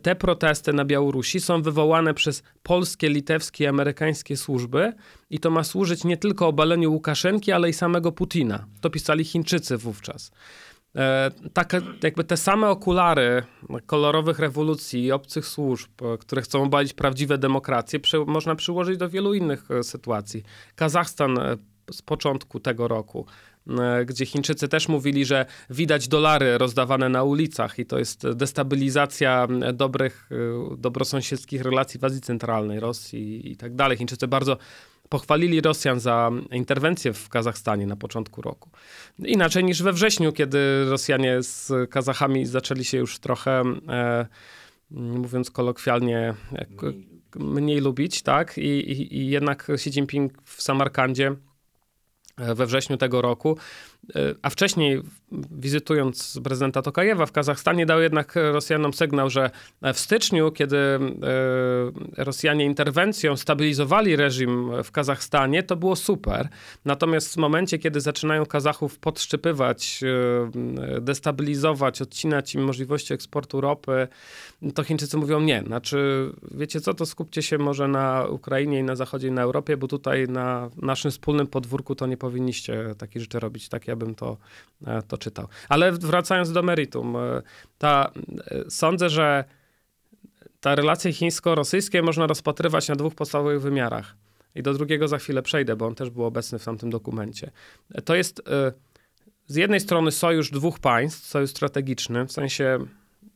[0.02, 4.94] te protesty na Białorusi są wywołane przez polskie, litewskie i amerykańskie służby
[5.30, 8.66] i to ma służyć nie tylko obaleniu Łukaszenki, ale i samego Putina.
[8.82, 10.32] To pisali Chińczycy wówczas.
[10.96, 13.44] E, tak, jakby te same okulary
[13.86, 19.10] kolorowych rewolucji i obcych służb, e, które chcą obalić prawdziwe demokracje, przy, można przyłożyć do
[19.10, 20.44] wielu innych e, sytuacji.
[20.76, 21.40] Kazachstan
[21.92, 23.26] z początku tego roku,
[24.06, 30.30] gdzie Chińczycy też mówili, że widać dolary rozdawane na ulicach i to jest destabilizacja dobrych,
[30.78, 33.98] dobrosąsiedzkich relacji w Azji Centralnej, Rosji i tak dalej.
[33.98, 34.58] Chińczycy bardzo
[35.10, 38.70] pochwalili Rosjan za interwencję w Kazachstanie na początku roku.
[39.20, 44.26] Inaczej niż we wrześniu, kiedy Rosjanie z Kazachami zaczęli się już trochę, e,
[44.92, 48.58] mówiąc kolokwialnie, mniej, mniej lubić, tak?
[48.58, 51.36] I, i, I jednak Xi Jinping w Samarkandzie
[52.38, 53.95] e, we wrześniu tego roku E,
[54.42, 55.02] a wcześniej,
[55.52, 59.50] wizytując prezydenta Tokajewa w Kazachstanie, dał jednak Rosjanom sygnał, że
[59.94, 61.00] w styczniu, kiedy e,
[62.18, 66.48] Rosjanie interwencją stabilizowali reżim w Kazachstanie, to było super.
[66.86, 74.08] Natomiast w momencie, kiedy zaczynają Kazachów podszczypywać, e, destabilizować, odcinać im możliwości eksportu ropy,
[74.76, 75.64] to Chińczycy mówią nie.
[75.68, 79.78] Znaczy, wiecie co, to skupcie się może na Ukrainie i na Zachodzie i na Europie,
[79.78, 84.38] bo tutaj na naszym wspólnym podwórku to nie powinniście takie rzeczy robić, takie bym to,
[84.88, 85.48] e, to czytał.
[85.70, 87.42] Ale wracając do meritum, e,
[87.78, 88.12] ta,
[88.48, 89.44] e, sądzę, że
[90.60, 94.16] ta relacja chińsko-rosyjskie można rozpatrywać na dwóch podstawowych wymiarach.
[94.56, 97.52] I do drugiego za chwilę przejdę, bo on też był obecny w tamtym dokumencie.
[98.06, 98.42] To jest
[99.48, 102.80] z jednej strony sojusz dwóch państw, sojusz strategiczny, w sensie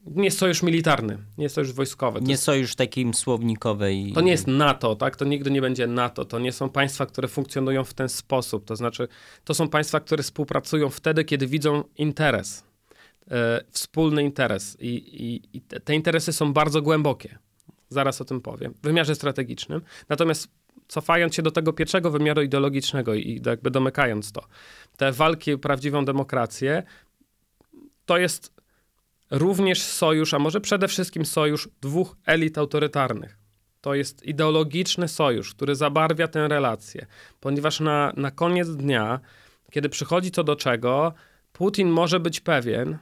[0.05, 2.19] nie jest sojusz militarny, nie jest sojusz wojskowy.
[2.19, 4.11] To Nie jest, sojusz takim słownikowej.
[4.13, 5.15] to nie jest NATO, tak?
[5.15, 6.25] To nigdy nie będzie NATO.
[6.25, 8.65] To nie są państwa, które funkcjonują w ten sposób.
[8.65, 9.07] To znaczy,
[9.43, 12.63] to są państwa, które współpracują wtedy, kiedy widzą interes,
[13.31, 14.77] e, wspólny interes.
[14.79, 17.37] I, i, I te te interesy są bardzo głębokie.
[17.89, 18.73] Zaraz o tym powiem.
[18.73, 19.81] W wymiarze strategicznym.
[20.09, 20.47] Natomiast
[20.87, 24.41] cofając się do tego pierwszego wymiaru ideologicznego i jakby domykając to,
[24.97, 26.83] te walki o prawdziwą demokrację,
[28.05, 28.59] to jest
[29.31, 33.37] również sojusz, a może przede wszystkim sojusz dwóch elit autorytarnych.
[33.81, 37.05] To jest ideologiczny sojusz, który zabarwia tę relację,
[37.39, 39.19] ponieważ na, na koniec dnia,
[39.71, 41.13] kiedy przychodzi co do czego,
[41.53, 42.97] Putin może być pewien,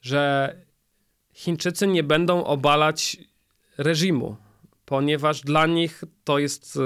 [0.00, 0.54] że
[1.32, 3.16] Chińczycy nie będą obalać
[3.78, 4.36] reżimu,
[4.84, 6.80] ponieważ dla nich to jest, y,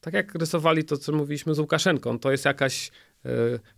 [0.00, 2.90] tak jak rysowali to, co mówiliśmy z Łukaszenką, to jest jakaś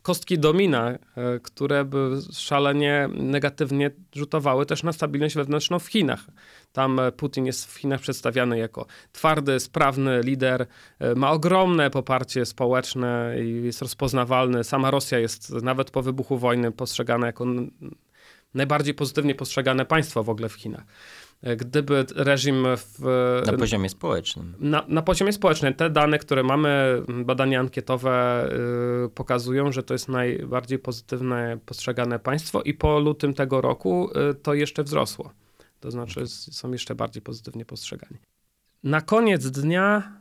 [0.03, 0.99] kostki domina, y,
[1.43, 6.27] które by szalenie negatywnie rzutowały też na stabilność wewnętrzną w Chinach.
[6.73, 10.67] Tam e, Putin jest w Chinach przedstawiany jako twardy, sprawny lider,
[10.99, 14.65] e, ma ogromne poparcie społeczne i jest rozpoznawalny.
[14.65, 17.47] Sama Rosja jest nawet po wybuchu wojny postrzegana jako
[18.55, 20.85] najbardziej pozytywnie postrzegane państwo w ogóle w Chinach.
[21.43, 22.99] E, Gdyby reżim w,
[23.47, 24.55] Na poziomie społecznym.
[24.59, 28.49] na, na poziomie społecznym te dane, które mamy, badania ankietowe
[29.07, 34.35] y, pokazują, że to jest najbardziej pozytywne postrzegane państwo i po lutym tego roku y,
[34.35, 35.33] to jeszcze wzrosło.
[35.81, 38.19] To znaczy s- są jeszcze bardziej pozytywnie postrzegani.
[38.85, 40.13] Na koniec dnia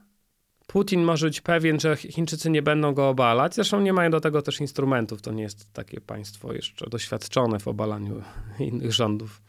[0.68, 3.56] Putin może być pewien, że Chińczycy nie będą go obalać.
[3.56, 5.22] Zresztą nie mają do tego też instrumentów.
[5.22, 8.22] To nie jest takie państwo jeszcze doświadczone w obalaniu
[8.60, 9.42] innych rządów.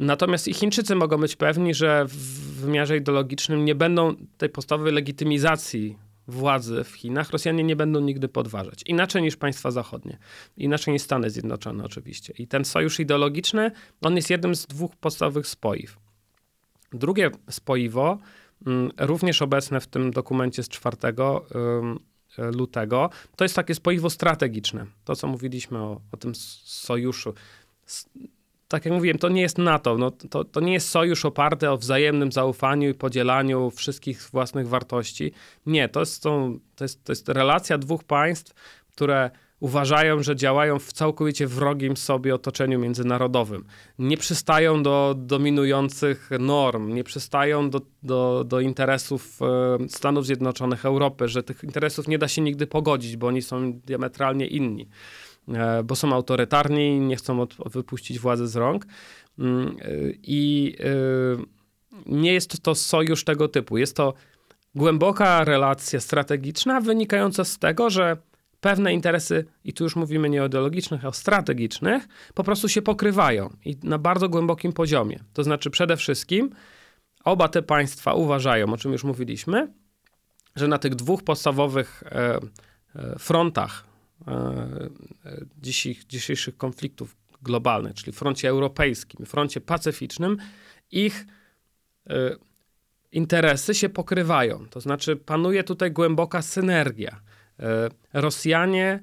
[0.00, 2.16] Natomiast i Chińczycy mogą być pewni, że w
[2.60, 8.82] wymiarze ideologicznym nie będą tej podstawowej legitymizacji władzy w Chinach Rosjanie nie będą nigdy podważać.
[8.86, 10.18] Inaczej niż państwa zachodnie.
[10.56, 12.34] Inaczej niż Stany Zjednoczone oczywiście.
[12.38, 15.98] I ten sojusz ideologiczny, on jest jednym z dwóch podstawowych spoiw.
[16.92, 18.18] Drugie spoiwo,
[18.66, 20.96] mm, również obecne w tym dokumencie z 4
[21.54, 21.98] ym,
[22.38, 24.86] lutego, to jest takie spoiwo strategiczne.
[25.04, 27.34] To, co mówiliśmy o, o tym sojuszu.
[28.68, 29.98] Tak jak mówiłem, to nie jest NATO.
[29.98, 35.32] No, to, to nie jest sojusz oparty o wzajemnym zaufaniu i podzielaniu wszystkich własnych wartości.
[35.66, 38.54] Nie, to jest, to, to jest, to jest relacja dwóch państw,
[38.92, 43.64] które uważają, że działają w całkowicie wrogim sobie otoczeniu międzynarodowym.
[43.98, 51.28] Nie przystają do dominujących norm, nie przystają do, do, do interesów e, Stanów Zjednoczonych, Europy,
[51.28, 54.88] że tych interesów nie da się nigdy pogodzić, bo oni są diametralnie inni
[55.84, 58.86] bo są autorytarni i nie chcą od, wypuścić władzy z rąk.
[59.38, 61.44] Mm, y, I y,
[62.06, 63.78] nie jest to sojusz tego typu.
[63.78, 64.14] Jest to
[64.74, 68.16] głęboka relacja strategiczna wynikająca z tego, że
[68.60, 72.82] pewne interesy, i tu już mówimy nie o ideologicznych, a o strategicznych, po prostu się
[72.82, 75.18] pokrywają i na bardzo głębokim poziomie.
[75.32, 76.50] To znaczy przede wszystkim
[77.24, 79.72] oba te państwa uważają, o czym już mówiliśmy,
[80.56, 82.38] że na tych dwóch podstawowych e,
[82.96, 83.93] e, frontach
[84.28, 84.30] e,
[85.24, 85.40] e,
[86.08, 90.36] dzisiejszych konfliktów globalnych, czyli froncie europejskim, froncie pacyficznym,
[90.90, 91.26] ich
[92.10, 92.36] e,
[93.12, 94.66] interesy się pokrywają.
[94.70, 97.20] To znaczy panuje tutaj głęboka synergia.
[98.12, 99.02] Rosjanie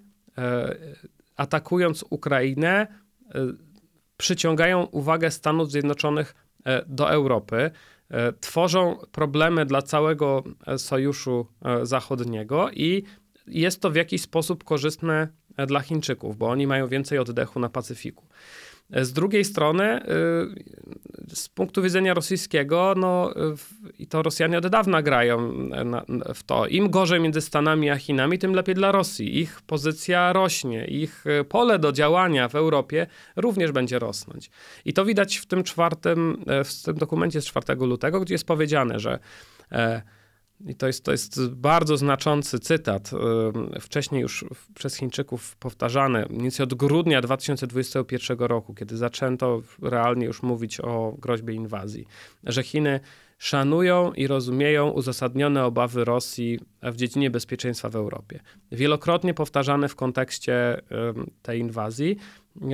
[1.36, 2.88] atakując Ukrainę
[4.18, 6.36] przyciągają uwagę Stanów Zjednoczonych
[6.88, 7.72] do Europy,
[8.40, 10.44] tworzą problemy dla całego
[10.78, 11.48] sojuszu
[11.84, 13.04] zachodniego i
[13.52, 17.70] jest to w jakiś sposób korzystne e, dla Chińczyków, bo oni mają więcej oddechu na
[17.70, 18.26] Pacyfiku.
[18.92, 20.06] E, Z drugiej strony,
[21.30, 23.34] y, z punktu widzenia rosyjskiego, no
[24.00, 25.54] i to Rosjanie od dawna grają
[26.36, 26.68] w to.
[26.68, 29.40] Im gorzej między Stanami a Chinami, tym lepiej dla Rosji.
[29.40, 34.50] Ich pozycja rośnie, ich pole do działania w Europie również będzie rosnąć.
[34.86, 38.48] I to widać w tym czwartym, e, w tym dokumencie z 4 lutego, gdzie jest
[38.48, 39.20] powiedziane, że
[39.72, 40.02] e,
[40.68, 43.12] i to jest, to jest bardzo znaczący cytat,
[43.80, 44.46] wcześniej już
[44.76, 51.16] przez Chińczyków powtarzany, mniej więcej od grudnia 2021 roku, kiedy zaczęto realnie już mówić o
[51.20, 52.06] groźbie inwazji,
[52.44, 53.00] że Chiny
[53.38, 58.40] szanują i rozumieją uzasadnione obawy Rosji w dziedzinie bezpieczeństwa w Europie.
[58.72, 60.82] Wielokrotnie powtarzane w kontekście
[61.42, 62.18] tej inwazji,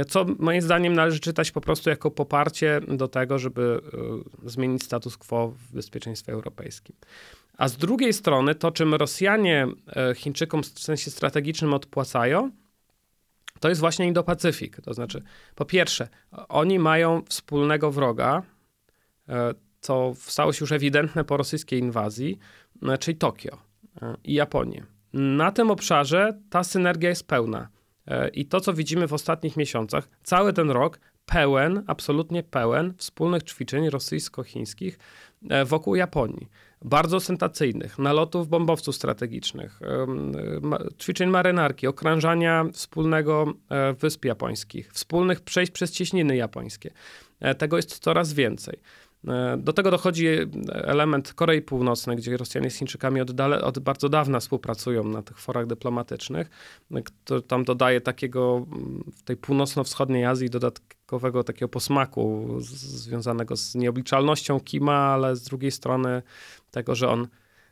[0.07, 3.81] co moim zdaniem należy czytać po prostu jako poparcie do tego, żeby
[4.45, 6.95] zmienić status quo w bezpieczeństwie europejskim.
[7.57, 12.51] A z drugiej strony, to czym Rosjanie e, Chińczykom w sensie strategicznym odpłacają,
[13.59, 14.81] to jest właśnie Indo-Pacyfik.
[14.81, 15.23] To znaczy,
[15.55, 16.07] po pierwsze,
[16.49, 18.43] oni mają wspólnego wroga,
[19.29, 22.39] e, co stało się już ewidentne po rosyjskiej inwazji,
[22.99, 23.57] czyli Tokio
[24.23, 24.85] i Japonię.
[25.13, 27.69] Na tym obszarze ta synergia jest pełna.
[28.33, 33.89] I to, co widzimy w ostatnich miesiącach, cały ten rok pełen, absolutnie pełen wspólnych ćwiczeń
[33.89, 34.99] rosyjsko-chińskich
[35.65, 36.49] wokół Japonii
[36.81, 39.79] bardzo ostentacyjnych, nalotów bombowców strategicznych,
[40.99, 46.91] ćwiczeń marynarki, okrążania wspólnego e, wysp japońskich, wspólnych przejść przez cieśniny japońskie.
[47.39, 48.79] E, tego jest coraz więcej.
[49.27, 50.27] E, do tego dochodzi
[50.73, 55.39] element Korei Północnej, gdzie Rosjanie z Chińczykami od, dale, od bardzo dawna współpracują na tych
[55.39, 56.49] forach dyplomatycznych.
[57.23, 58.65] To tam dodaje takiego
[59.15, 60.49] w tej północno-wschodniej Azji
[61.07, 66.21] dodatkowego takiego posmaku z, związanego z nieobliczalnością Kima, ale z drugiej strony
[66.71, 67.27] tego, że on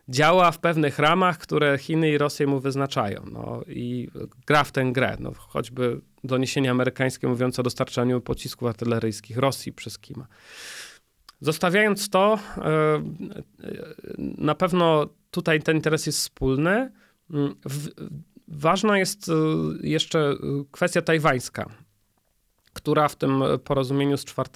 [0.09, 3.25] działa w pewnych ramach, które Chiny i Rosja mu wyznaczają.
[3.31, 4.07] No, I
[4.47, 5.17] gra w tę grę.
[5.19, 10.27] No, choćby doniesienia amerykańskie mówiące o dostarczaniu pocisków artyleryjskich Rosji przez Kima.
[11.41, 13.01] Zostawiając to, e, e,
[14.17, 16.91] na pewno tutaj ten interes jest wspólny.
[17.29, 17.55] Mm,
[18.47, 19.33] ważna jest e,
[19.81, 20.35] jeszcze
[20.71, 21.84] kwestia tajwańska
[22.75, 24.49] która w tym porozumieniu z 4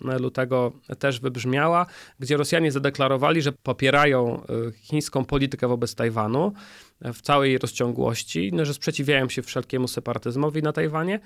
[0.00, 1.86] lutego też wybrzmiała,
[2.18, 6.52] gdzie Rosjanie zadeklarowali, że popierają y, chińską politykę wobec Tajwanu
[7.00, 11.20] w całej rozciągłości, no, że sprzeciwiają się wszelkiemu separatyzmowi na Tajwanie.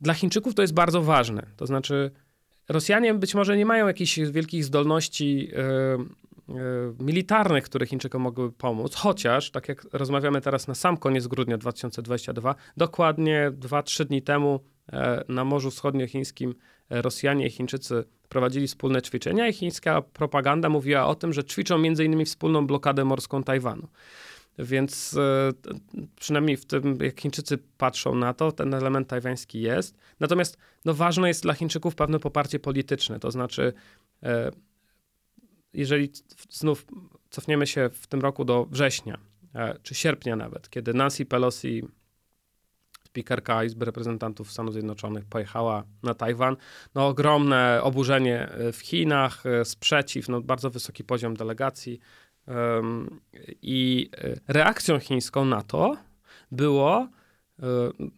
[0.00, 1.46] Dla Chińczyków to jest bardzo ważne.
[1.56, 2.10] To znaczy,
[2.68, 5.50] Rosjanie być może nie mają jakichś wielkich zdolności
[6.48, 11.58] yy, militarnych, które Chińczykom mogłyby pomóc, chociaż, tak jak rozmawiamy teraz na sam koniec grudnia
[11.58, 14.60] 2022, dokładnie 2-3 dni temu
[15.28, 16.54] na Morzu Wschodniochińskim
[16.90, 21.74] e, Rosjanie i Chińczycy prowadzili wspólne ćwiczenia i chińska propaganda mówiła o tym, że ćwiczą
[21.74, 22.24] m.in.
[22.24, 23.88] wspólną blokadę morską Tajwanu.
[24.58, 25.52] Więc e,
[26.16, 29.98] przynajmniej w tym, jak Chińczycy patrzą na to, ten element tajwański jest.
[30.20, 33.20] Natomiast no, ważne jest dla Chińczyków pewne poparcie polityczne.
[33.20, 33.72] To znaczy,
[35.72, 36.12] jeżeli
[36.50, 36.86] znów
[37.30, 39.18] cofniemy się w tym roku do września,
[39.82, 41.84] czy sierpnia nawet, kiedy Nancy Pelosi
[43.08, 46.56] spikerka Izby Reprezentantów Stanów Zjednoczonych pojechała na Tajwan.
[46.94, 52.00] No ogromne oburzenie e, w Chinach, e, sprzeciw, no bardzo wysoki poziom delegacji.
[53.62, 55.96] I e, reakcją chińską na to
[56.52, 57.08] było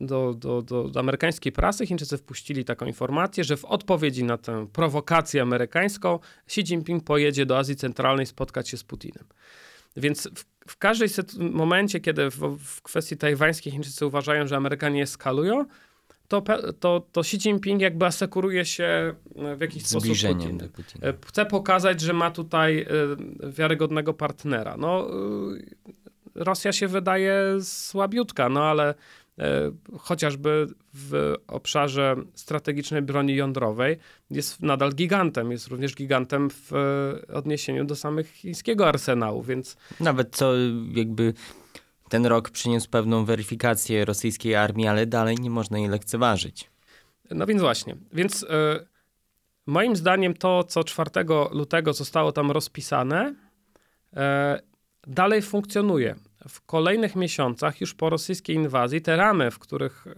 [0.00, 5.42] do, do, do, amerykańskiej prasy Chińczycy wpuścili taką informację, że w odpowiedzi na tę prowokację
[5.42, 9.24] amerykańską Xi Jinping pojedzie do Azji Centralnej spotkać się z Putinem.
[9.96, 11.08] Więc w, w każdym
[11.52, 15.64] momencie, kiedy w, w, kwestii tajwańskiej Chińczycy uważają, że Amerykanie eskalują,
[16.28, 16.42] to,
[16.80, 20.58] to, to Xi Jinping jakby asekuruje się e, w jakiś sposób Putin.
[20.58, 21.06] Putina.
[21.06, 22.86] E, chce pokazać, że ma tutaj e,
[23.50, 24.76] wiarygodnego partnera.
[24.76, 25.08] No,
[26.34, 28.94] Rosja się wydaje słabiutka, no ale
[29.98, 33.96] chociażby w obszarze strategicznej broni jądrowej
[34.30, 35.50] jest nadal gigantem.
[35.50, 39.76] Jest również gigantem w e, odniesieniu do samych chińskiego arsenału, więc...
[40.00, 40.52] Nawet co
[40.94, 41.34] jakby
[42.08, 46.70] ten rok przyniósł pewną weryfikację rosyjskiej armii, ale dalej nie można jej lekceważyć.
[47.30, 47.96] No więc właśnie.
[48.12, 48.86] Więc e,
[49.66, 51.10] moim zdaniem to, co 4
[51.52, 53.34] lutego zostało tam rozpisane,
[55.06, 56.14] dalej funkcjonuje
[56.48, 60.12] w kolejnych miesiącach, już po rosyjskiej inwazji, te ramy, w których e,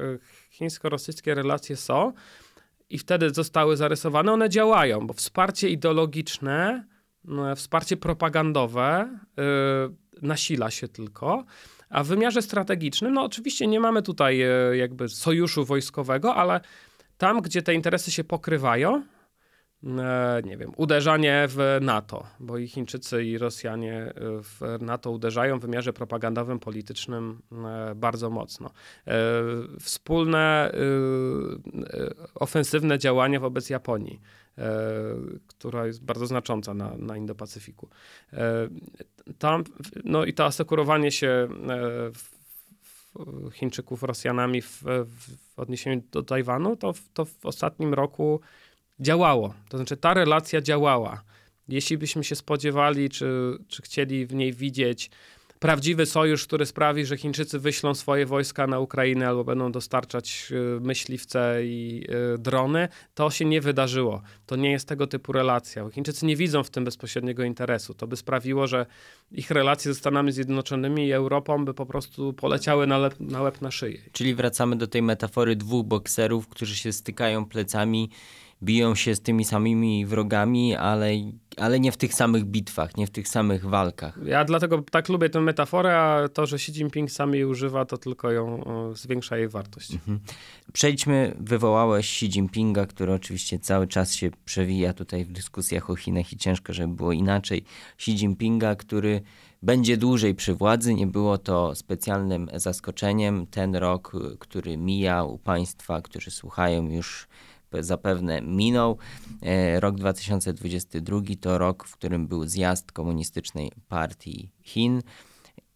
[0.50, 2.12] chińsko-rosyjskie relacje są,
[2.90, 6.84] i wtedy zostały zarysowane, one działają, bo wsparcie ideologiczne,
[7.56, 9.44] wsparcie propagandowe yy,
[10.22, 11.44] nasila się tylko.
[11.88, 16.60] A w wymiarze strategicznym, no oczywiście nie mamy tutaj yy, jakby sojuszu wojskowego, ale
[17.18, 19.21] tam, gdzie te interesy się pokrywają, E,
[20.44, 25.62] nie wiem, uderzanie w NATO, bo i Chińczycy i Rosjanie e, w NATO uderzają w
[25.62, 28.70] wymiarze propagandowym, politycznym e, bardzo mocno.
[29.80, 30.72] Wspólne
[32.34, 34.20] ofensywne działania wobec Japonii,
[35.46, 37.88] która jest bardzo znacząca na, na Indo-Pacyfiku.
[39.38, 39.64] Tam,
[40.04, 41.48] no i to asekurowanie się
[43.52, 48.40] Chińczyków Rosjanami w, w odniesieniu do Tajwanu, to, to w ostatnim roku
[49.02, 49.54] działało.
[49.68, 51.22] To znaczy ta relacja działała.
[51.68, 55.10] Jeśli byśmy się spodziewali, czy, czy chcieli w niej widzieć
[55.62, 60.80] prawdziwy sojusz, który sprawi, że Chińczycy wyślą swoje wojska na Ukrainę albo będą dostarczać y,
[60.80, 64.22] myśliwce i y, drony, to się nie wydarzyło.
[64.46, 65.90] To nie jest tego typu relacja.
[65.90, 67.94] Chińczycy nie widzą w tym bezpośredniego interesu.
[67.94, 68.86] To by sprawiło, że
[69.30, 73.60] ich relacje ze Stanami Zjednoczonymi i Europą by po prostu poleciały na, lep, na łeb
[73.60, 73.98] na szyję.
[74.12, 78.10] Czyli wracamy do tej metafory dwóch bokserów, którzy się stykają plecami
[78.62, 81.10] biją się z tymi samymi wrogami, ale,
[81.56, 84.18] ale nie w tych samych bitwach, nie w tych samych walkach.
[84.24, 87.98] Ja dlatego tak lubię tę metaforę, a to, że Xi Jinping sam jej używa, to
[87.98, 89.92] tylko ją zwiększa jej wartość.
[89.92, 90.20] Mhm.
[90.72, 96.32] Przejdźmy, wywołałeś Xi Jinpinga, który oczywiście cały czas się przewija tutaj w dyskusjach o Chinach
[96.32, 97.64] i ciężko, żeby było inaczej.
[97.98, 99.20] Xi Jinpinga, który
[99.62, 100.94] będzie dłużej przy władzy.
[100.94, 103.46] Nie było to specjalnym zaskoczeniem.
[103.46, 107.28] Ten rok, który mija u Państwa, którzy słuchają już
[107.80, 108.98] zapewne minął.
[109.42, 115.02] E, rok 2022 to rok, w którym był zjazd Komunistycznej Partii Chin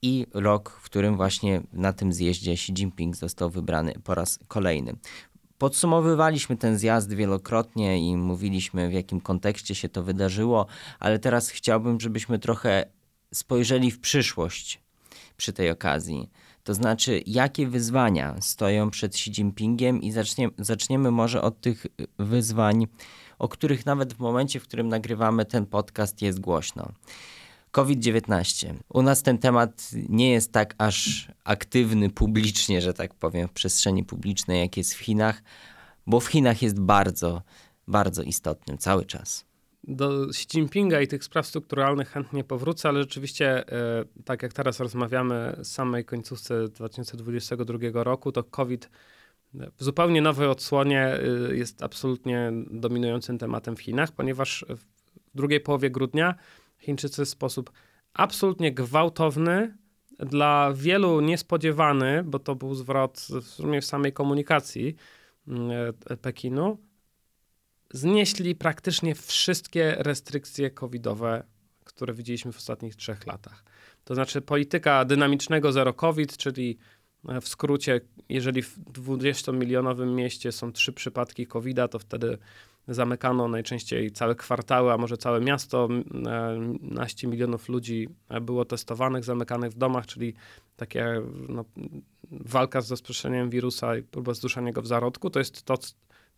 [0.03, 4.97] i rok, w którym właśnie na tym zjeździe Xi Jinping został wybrany po raz kolejny.
[5.59, 10.67] Podsumowywaliśmy ten zjazd wielokrotnie i mówiliśmy, w jakim kontekście się to wydarzyło,
[10.99, 12.85] ale teraz chciałbym, żebyśmy trochę
[13.35, 14.81] spojrzeli w przyszłość
[15.37, 16.31] przy tej okazji.
[16.67, 21.87] To znaczy, jakie wyzwania stoją przed Xi Jinpingiem i zacznie, zaczniemy może od tych
[22.19, 22.87] wyzwań,
[23.39, 26.93] o których nawet w momencie, w którym nagrywamy ten podcast, jest głośno.
[27.71, 28.75] COVID-19.
[28.89, 34.05] U nas ten temat nie jest tak aż aktywny publicznie, że tak powiem, w przestrzeni
[34.05, 35.43] publicznej, jak jest w Chinach,
[36.07, 37.43] bo w Chinach jest bardzo,
[37.89, 39.45] bardzo istotnym cały czas
[39.87, 44.81] do Xi Jinpinga i tych spraw strukturalnych chętnie powrócę, ale rzeczywiście, e, tak jak teraz
[44.81, 48.91] rozmawiamy z samej końcówce 2022 roku, to COVID
[49.55, 54.85] w zupełnie nowej odsłonie e, jest absolutnie dominującym tematem w Chinach, ponieważ w
[55.35, 56.35] drugiej połowie grudnia
[56.79, 57.73] Chińczycy w sposób
[58.15, 59.77] absolutnie gwałtowny,
[60.19, 64.97] dla wielu niespodziewany, bo to był zwrot w sumie w samej komunikacji
[66.11, 66.79] e, Pekinu,
[67.93, 71.43] znieśli praktycznie wszystkie restrykcje covidowe,
[71.85, 73.65] które widzieliśmy w ostatnich trzech latach.
[74.05, 76.79] To znaczy polityka dynamicznego zero COVID, czyli
[77.29, 82.39] e, w skrócie, jeżeli w 20-milionowym mieście są trzy przypadki covid to wtedy
[82.89, 85.89] zamykano najczęściej całe kwartały, a może całe miasto.
[86.81, 88.09] Naście milionów ludzi
[88.41, 90.35] było testowanych, zamykanych w domach, czyli
[90.77, 91.65] takie no,
[92.31, 95.31] walka z rozprzestrzenianiem wirusa i próba zduszenia go w zarodku.
[95.31, 95.77] To jest to,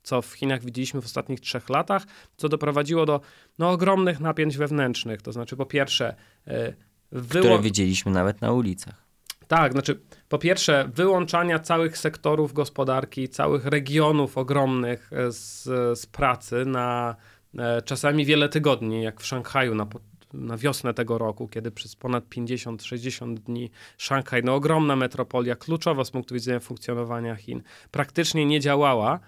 [0.09, 2.03] co w Chinach widzieliśmy w ostatnich trzech latach,
[2.37, 3.21] co doprowadziło do
[3.59, 5.23] no, ogromnych napięć wewnętrznych.
[5.23, 6.15] To znaczy, po pierwsze,
[6.47, 6.75] e,
[7.13, 7.45] wyło...
[7.45, 9.05] które widzieliśmy nawet na ulicach.
[9.49, 15.65] Tak, znaczy, po pierwsze, wyłączania całych sektorów gospodarki, całych regionów ogromnych e, z,
[16.01, 17.17] z pracy na
[17.59, 19.87] e, czasami wiele tygodni, jak w Szanghaju na,
[20.33, 26.11] na wiosnę tego roku, kiedy przez ponad 50-60 dni Szanghaj, no ogromna metropolia, kluczowa z
[26.11, 29.21] punktu widzenia funkcjonowania Chin, praktycznie nie działała.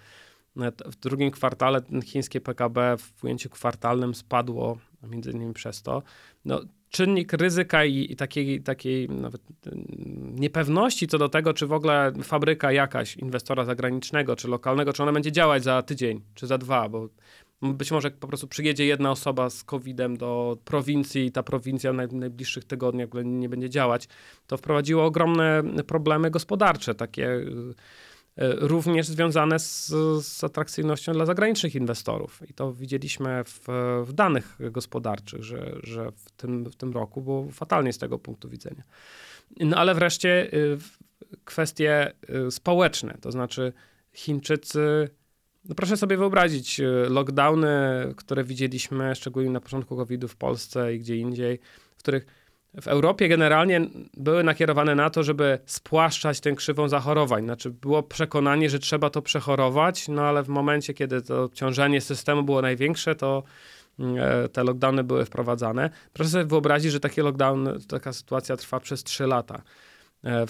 [0.86, 6.02] W drugim kwartale chińskie PKB w ujęciu kwartalnym spadło, między innymi przez to.
[6.44, 11.72] No, czynnik ryzyka i, i takiej, takiej nawet mm, niepewności co do tego, czy w
[11.72, 16.58] ogóle fabryka jakaś inwestora zagranicznego, czy lokalnego, czy ona będzie działać za tydzień, czy za
[16.58, 17.08] dwa, bo
[17.62, 22.12] być może po prostu przyjedzie jedna osoba z COVID-em do prowincji i ta prowincja w
[22.12, 24.08] najbliższych tygodniach nie będzie działać,
[24.46, 27.74] to wprowadziło ogromne problemy gospodarcze, takie y,
[28.40, 29.92] również związane z,
[30.24, 32.42] z atrakcyjnością dla zagranicznych inwestorów.
[32.50, 33.66] I to widzieliśmy w,
[34.04, 38.48] w danych gospodarczych, że, że w, tym, w tym roku było fatalnie z tego punktu
[38.48, 38.82] widzenia.
[39.60, 40.78] No ale wreszcie y,
[41.44, 42.12] kwestie
[42.46, 43.72] y, społeczne, to znaczy
[44.12, 45.10] Chińczycy
[45.64, 47.68] no proszę sobie wyobrazić y, lockdowny,
[48.16, 51.58] które widzieliśmy szczególnie na początku COVID-u w Polsce i gdzie indziej,
[51.96, 52.26] w których
[52.74, 53.80] w Europie generalnie
[54.16, 57.44] były nakierowane na to, żeby spłaszczać tę krzywą zachorowań.
[57.44, 62.42] Znaczy było przekonanie, że trzeba to przechorować, no ale w momencie, kiedy to obciążenie systemu
[62.42, 63.42] było największe, to
[63.98, 65.90] mm, e, te lockdowny były wprowadzane.
[66.12, 69.62] Proszę sobie wyobrazić, że takie lockdown, taka sytuacja trwa przez 3 lata.
[70.24, 70.46] E,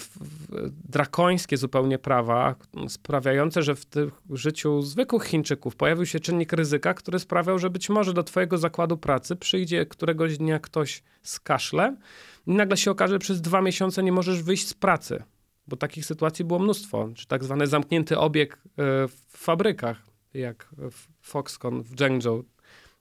[0.89, 2.55] drakońskie zupełnie prawa,
[2.87, 8.13] sprawiające, że w życiu zwykłych Chińczyków pojawił się czynnik ryzyka, który sprawiał, że być może
[8.13, 11.97] do twojego zakładu pracy przyjdzie któregoś dnia ktoś z kaszlem
[12.47, 15.23] i nagle się okaże, że przez dwa miesiące nie możesz wyjść z pracy,
[15.67, 18.57] bo takich sytuacji było mnóstwo, czy tak zwany zamknięty obieg e,
[19.07, 20.01] w fabrykach,
[20.33, 22.43] jak w Foxconn w Zhengzhou,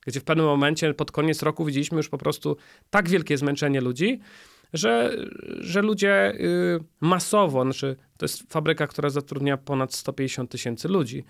[0.07, 2.57] gdzie w pewnym momencie pod koniec roku widzieliśmy już po prostu
[2.91, 4.21] tak wielkie zmęczenie ludzi,
[4.73, 5.17] że,
[5.61, 11.25] że ludzie y, masowo, znaczy to jest fabryka, która zatrudnia ponad 150 tysięcy ludzi,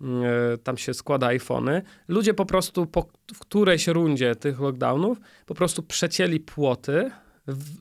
[0.00, 1.82] y, tam się składa iPhony.
[2.08, 7.10] Ludzie po prostu po w którejś rundzie tych lockdownów po prostu przecięli płoty,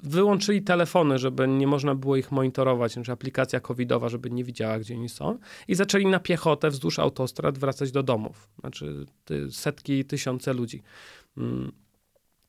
[0.04, 4.96] wyłączyli telefony, żeby nie można było ich monitorować, znaczy aplikacja covidowa, żeby nie widziała, gdzie
[4.96, 5.38] oni są
[5.68, 8.50] i zaczęli na piechotę wzdłuż autostrad wracać do domów.
[8.60, 9.06] Znaczy
[9.52, 10.84] setki, tysiące ludzi.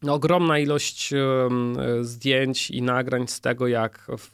[0.03, 1.14] No, ogromna ilość
[2.00, 4.30] zdjęć i nagrań z tego, jak w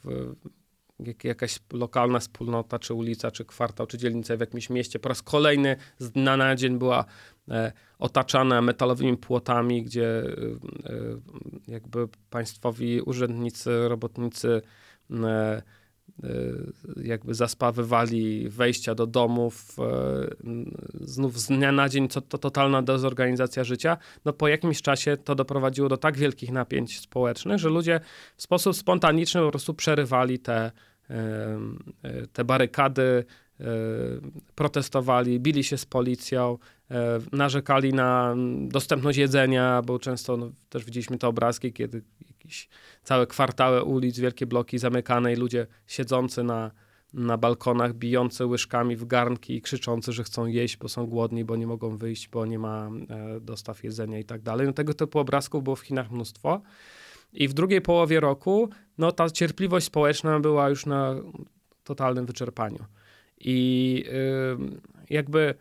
[1.00, 5.22] jak, jakaś lokalna wspólnota, czy ulica, czy kwartał, czy dzielnica w jakimś mieście po raz
[5.22, 7.04] kolejny z na dzień była
[7.50, 11.20] e, otaczana metalowymi płotami, gdzie e, e
[11.68, 14.62] jakby państwowi urzędnicy, robotnicy
[17.02, 23.64] jakby zaspawywali wejścia do domów, y, znów z dnia na dzień to, to totalna dezorganizacja
[23.64, 28.00] życia, no po jakimś czasie to doprowadziło do tak wielkich napięć społecznych, że ludzie
[28.36, 30.72] w sposób spontaniczny po prostu przerywali te,
[31.10, 33.24] y, te barykady,
[34.54, 36.58] protestowali, bili się z policją,
[37.32, 38.34] narzekali na
[38.68, 42.02] dostępność jedzenia, bo często no, też widzieliśmy te obrazki, kiedy
[42.48, 42.68] jakieś
[43.02, 46.70] całe kwartały ulic, wielkie bloki zamykane i ludzie siedzący na,
[47.14, 51.56] na balkonach, bijący łyżkami w garnki i krzyczący, że chcą jeść, bo są głodni, bo
[51.56, 54.66] nie mogą wyjść, bo nie ma e, dostaw jedzenia i tak dalej.
[54.66, 56.60] No, tego typu obrazków było w Chinach mnóstwo.
[57.32, 61.14] I w drugiej połowie roku no, ta cierpliwość społeczna była już na
[61.84, 62.84] totalnym wyczerpaniu.
[63.40, 64.04] I
[64.58, 64.80] yy,
[65.10, 65.54] jakby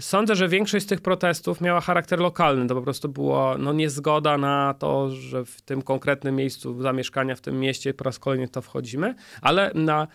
[0.00, 2.66] Sądzę, że większość z tych protestów miała charakter lokalny.
[2.66, 7.40] To po prostu było no, niezgoda na to, że w tym konkretnym miejscu zamieszkania, w
[7.40, 10.08] tym mieście po raz kolejny to wchodzimy, ale na,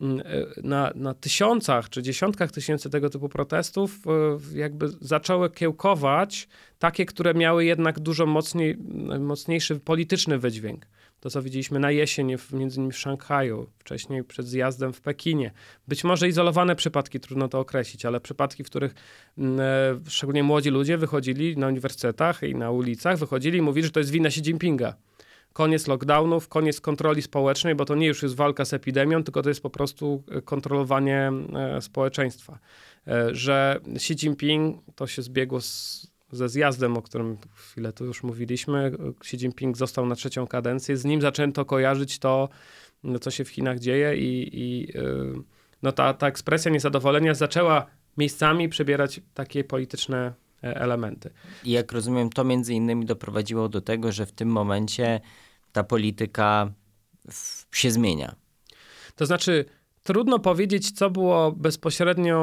[0.00, 0.22] mm,
[0.62, 7.34] na, na tysiącach czy dziesiątkach tysięcy tego typu protestów e, jakby zaczęły kiełkować takie, które
[7.34, 8.76] miały jednak dużo mocniej,
[9.20, 10.86] mocniejszy polityczny wydźwięk.
[11.24, 15.52] To, co widzieliśmy na jesień, między innymi w Szanghaju, wcześniej przed zjazdem w Pekinie.
[15.88, 18.94] Być może izolowane przypadki, trudno to określić, ale przypadki, w których
[19.38, 23.90] mm, e, szczególnie młodzi ludzie wychodzili na uniwersytetach i na ulicach, wychodzili i mówili, że
[23.90, 24.94] to jest wina Xi Jinpinga.
[25.52, 29.48] Koniec lockdownów, koniec kontroli społecznej, bo to nie już jest walka z epidemią, tylko to
[29.48, 32.58] jest po prostu e, kontrolowanie e, społeczeństwa.
[33.32, 38.92] Że Xi Jinping, to się zbiegło z ze zjazdem, o którym chwilę tu już mówiliśmy,
[39.20, 42.48] Xi Jinping został na trzecią kadencję, z nim zaczęto kojarzyć to,
[43.20, 45.42] co się w Chinach dzieje i, i y,
[45.82, 51.30] no ta, ta ekspresja niezadowolenia zaczęła miejscami przebierać takie polityczne e, elementy.
[51.64, 55.20] I jak rozumiem, to między innymi doprowadziło do tego, że w tym momencie
[55.72, 56.72] ta polityka
[57.72, 58.34] się zmienia.
[59.16, 59.64] To znaczy,
[60.04, 62.38] Trudno powiedzieć, co było bezpośrednią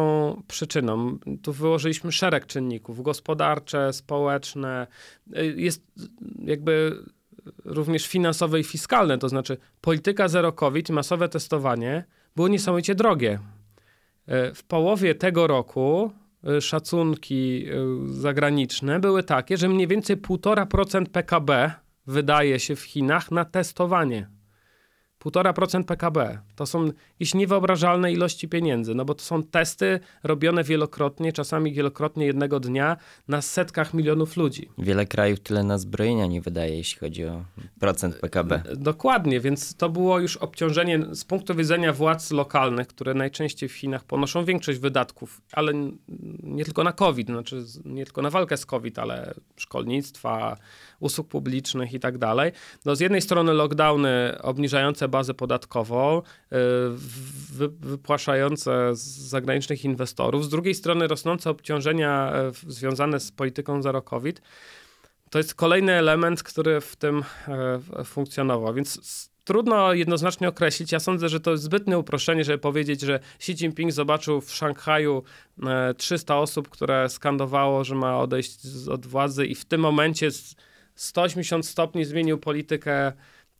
[0.47, 1.17] przyczyną.
[1.41, 4.87] Tu wyłożyliśmy szereg czynników gospodarcze, społeczne.
[5.55, 5.83] Jest
[6.39, 7.03] jakby
[7.65, 12.03] również finansowe i fiskalne, to znaczy polityka zero COVID masowe testowanie
[12.35, 13.39] było niesamowicie drogie.
[14.55, 16.11] W połowie tego roku
[16.43, 17.65] e, szacunki
[18.05, 21.71] zagraniczne były takie, że mniej więcej 1,5% PKB
[22.07, 24.40] wydaje się w Chinach na testowanie.
[25.29, 26.39] 1,5% PKB.
[26.55, 32.25] To są jakieś niewyobrażalne ilości pieniędzy, no bo to są testy robione wielokrotnie, czasami wielokrotnie
[32.25, 32.97] jednego dnia
[33.27, 34.69] na setkach milionów ludzi.
[34.77, 37.43] Wiele krajów tyle na zbrojenia nie wydaje, jeśli chodzi o
[37.79, 38.63] procent PKB.
[38.65, 43.73] E, dokładnie, więc to było już obciążenie z punktu widzenia władz lokalnych, które najczęściej w
[43.73, 45.73] Chinach ponoszą większość wydatków, ale
[46.43, 50.57] nie tylko na COVID, znaczy nie tylko na walkę z COVID, ale szkolnictwa,
[51.01, 52.51] usług publicznych i tak dalej.
[52.85, 56.55] No z jednej strony lockdowny obniżające bazę podatkową, y,
[57.79, 64.41] wypłaszające z zagranicznych inwestorów, z drugiej strony rosnące obciążenia e, związane z polityką zero COVID.
[65.29, 70.91] To jest kolejny element, który w tym e, funkcjonował, więc trudno jednoznacznie określić.
[70.91, 75.23] Ja sądzę, że to jest zbytne uproszczenie, żeby powiedzieć, że Xi Jinping zobaczył w Szanghaju
[75.97, 78.59] 300 e, osób, które skandowało, że ma odejść
[78.91, 80.29] od władzy i w tym momencie
[81.01, 83.13] 180 stopni zmienił politykę,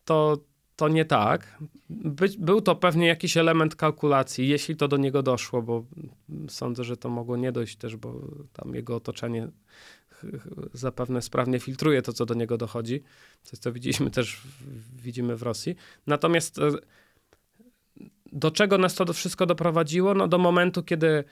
[0.06, 0.38] to,
[0.76, 1.58] to nie tak.
[1.89, 5.86] By, był to pewnie jakiś element kalkulacji, jeśli to do niego doszło, bo
[6.50, 8.22] sądzę, że to mogło nie dojść też, bo
[8.54, 9.48] tam jego otoczenie
[10.74, 13.04] zapewne sprawnie filtruje to, co do niego dochodzi,
[13.44, 14.42] coś, co widzieliśmy też,
[15.04, 15.76] widzimy w Rosji.
[16.08, 16.72] Natomiast e,
[18.32, 20.14] do czego nas to wszystko doprowadziło?
[20.14, 21.24] No do momentu, kiedy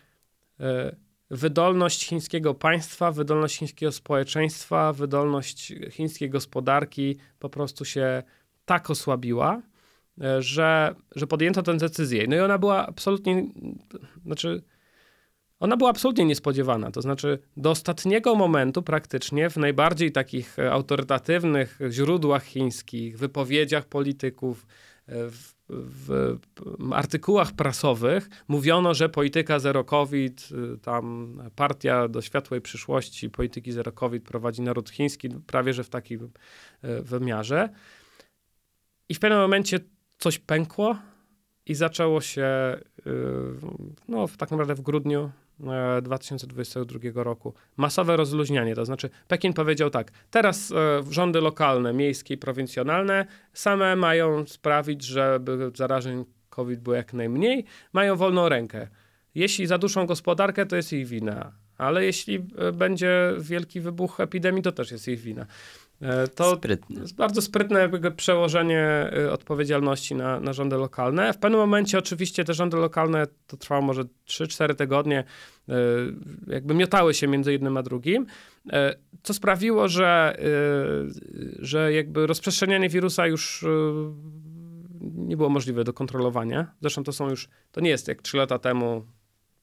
[0.59, 0.95] e,
[1.31, 8.23] wydolność chińskiego państwa, wydolność chińskiego społeczeństwa, wydolność chińskiej gospodarki po prostu się
[8.65, 9.61] tak osłabiła,
[10.21, 12.27] e, że, że podjęto tę decyzję.
[12.27, 13.45] No i ona była absolutnie,
[14.25, 14.63] znaczy,
[15.59, 16.91] ona była absolutnie niespodziewana.
[16.91, 24.65] To znaczy, do ostatniego momentu praktycznie w najbardziej takich autorytatywnych źródłach chińskich, wypowiedziach polityków,
[25.07, 26.37] e, w w
[26.91, 33.91] artykułach prasowych mówiono, że polityka zero COVID, y, tam partia do światłej przyszłości polityki zero
[33.91, 36.23] COVID prowadzi naród chiński, prawie że w takim
[36.83, 37.69] y, wymiarze.
[39.09, 39.79] I w pewnym momencie
[40.17, 40.95] coś pękło
[41.65, 43.11] i zaczęło się, y,
[44.07, 45.31] no tak naprawdę w grudniu
[46.01, 47.53] 2022 e, roku.
[47.77, 50.75] Masowe rozluźnianie, to znaczy Pekin powiedział tak, teraz e,
[51.11, 58.15] rządy lokalne, miejskie i prowincjonalne same mają sprawić, żeby zarażeń COVID było jak najmniej, mają
[58.15, 58.87] wolną rękę.
[59.35, 61.51] Jeśli zaduszą gospodarkę, to jest ich wina.
[61.77, 65.45] Ale jeśli e, będzie wielki wybuch epidemii, to też jest ich wina.
[66.01, 67.01] E, to Sprytne.
[67.01, 71.33] jest bardzo sprytne jakby przełożenie y, odpowiedzialności na, na rządy lokalne.
[71.33, 75.23] W pewnym momencie oczywiście te rządy lokalne, to trwało może 3-4 tygodnie,
[75.69, 75.73] y,
[76.47, 78.25] jakby miotały się między jednym a drugim,
[78.65, 78.69] y,
[79.23, 80.37] co sprawiło, że,
[81.59, 83.65] że jakby rozprzestrzenianie wirusa już
[85.01, 86.71] nie było możliwe do kontrolowania.
[86.81, 89.05] Zresztą to są już, to nie jest jak 3 lata temu,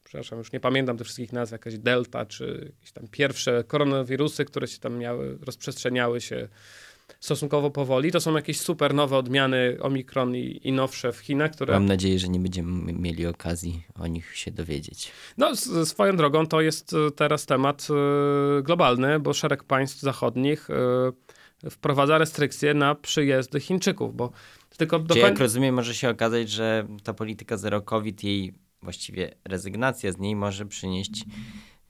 [0.07, 4.67] przepraszam, już nie pamiętam tych wszystkich nazw, jakaś delta, czy jakieś tam pierwsze koronawirusy, które
[4.69, 6.49] się tam miały, rozprzestrzeniały się
[7.21, 8.13] stosunkowo powoli.
[8.13, 11.75] To są jakieś super nowe odmiany Omikron i, i nowsze w Chinach, które...
[11.75, 15.13] Mam nadzieję, że nie będziemy mieli okazji o nich się dowiedzieć.
[15.39, 17.89] No, s- swoją drogą to jest e, teraz temat
[18.59, 24.31] e, globalny, bo szereg państw zachodnich e, wprowadza restrykcje na przyjezdy Chińczyków, bo
[24.77, 28.53] tylko do koń- jak rozumiem, może się okazać, że ta polityka zero COVID, jej
[28.87, 31.24] właściwie rezygnacja z niej może przynieść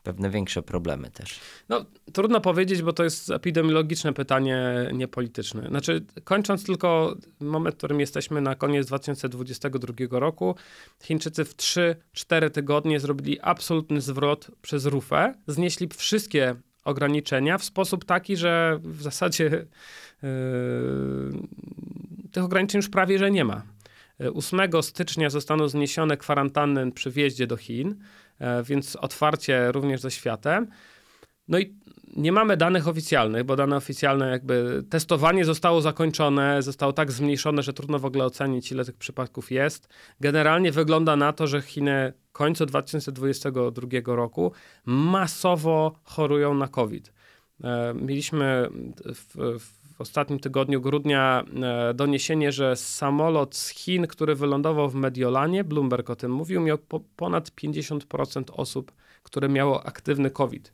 [0.02, 1.40] pewne większe problemy też.
[1.68, 5.68] No, trudno powiedzieć, bo to jest epidemiologiczne pytanie, nie polityczne.
[5.68, 10.56] Znaczy, kończąc tylko moment, w którym jesteśmy na koniec 2022 roku,
[11.02, 18.36] Chińczycy w 3-4 tygodnie zrobili absolutny zwrot przez rufę, znieśli wszystkie ograniczenia w sposób taki,
[18.36, 20.28] że w zasadzie yy,
[22.32, 23.75] tych ograniczeń już prawie, że nie ma.
[24.34, 27.96] 8 stycznia zostaną zniesione kwarantanny przy wjeździe do Chin,
[28.38, 30.66] e, więc otwarcie również ze światem.
[31.48, 31.74] No i
[32.16, 37.72] nie mamy danych oficjalnych, bo dane oficjalne jakby testowanie zostało zakończone, zostało tak zmniejszone, że
[37.72, 39.88] trudno w ogóle ocenić, ile tych przypadków jest.
[40.20, 44.52] Generalnie wygląda na to, że Chiny końcu 2022 roku
[44.84, 47.12] masowo chorują na COVID.
[47.64, 48.68] E, Mieliśmy
[49.14, 51.44] w, w ostatnim tygodniu grudnia
[51.90, 56.78] e, doniesienie, że samolot z Chin, który wylądował w Mediolanie, Bloomberg o tym mówił, miał
[56.78, 58.92] po, ponad 50% osób,
[59.22, 60.72] które miało aktywny COVID.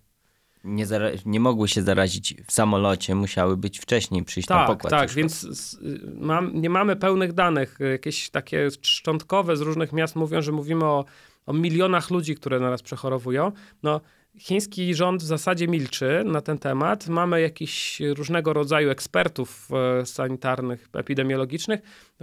[0.65, 0.87] Nie,
[1.27, 4.91] nie mogły się zarazić w samolocie, musiały być wcześniej, przyjść na Tak, pokład.
[4.91, 5.79] tak, więc s-
[6.21, 7.79] mam, nie mamy pełnych danych.
[7.93, 11.05] Jakieś takie szczątkowe z różnych miast mówią, że mówimy o,
[11.47, 13.53] o milionach ludzi, które naraz przechorowują.
[13.83, 14.01] No,
[14.39, 17.09] chiński rząd w zasadzie milczy na ten temat.
[17.09, 19.69] Mamy jakichś różnego rodzaju ekspertów
[20.01, 21.81] e, sanitarnych, epidemiologicznych.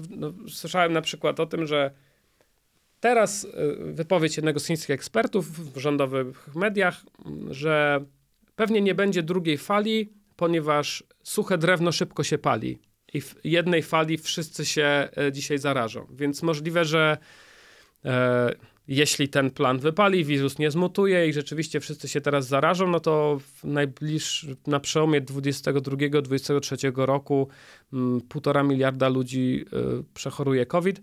[0.09, 1.91] No, słyszałem na przykład o tym, że
[2.99, 7.01] teraz e, wypowiedź jednego z chińskich ekspertów w rządowych mediach,
[7.49, 8.05] że
[8.55, 12.79] pewnie nie będzie drugiej fali, ponieważ suche drewno szybko się pali.
[13.13, 16.07] I w jednej fali wszyscy się e, dzisiaj zarażą.
[16.11, 17.17] Więc możliwe, że
[18.89, 23.39] jeśli ten plan wypali, wirus nie zmutuje i rzeczywiście wszyscy się teraz zarażą, no to
[23.39, 27.47] w najbliższym, na przełomie 22-23 roku
[27.93, 29.65] m, półtora miliarda ludzi
[29.99, 31.01] y, przechoruje COVID.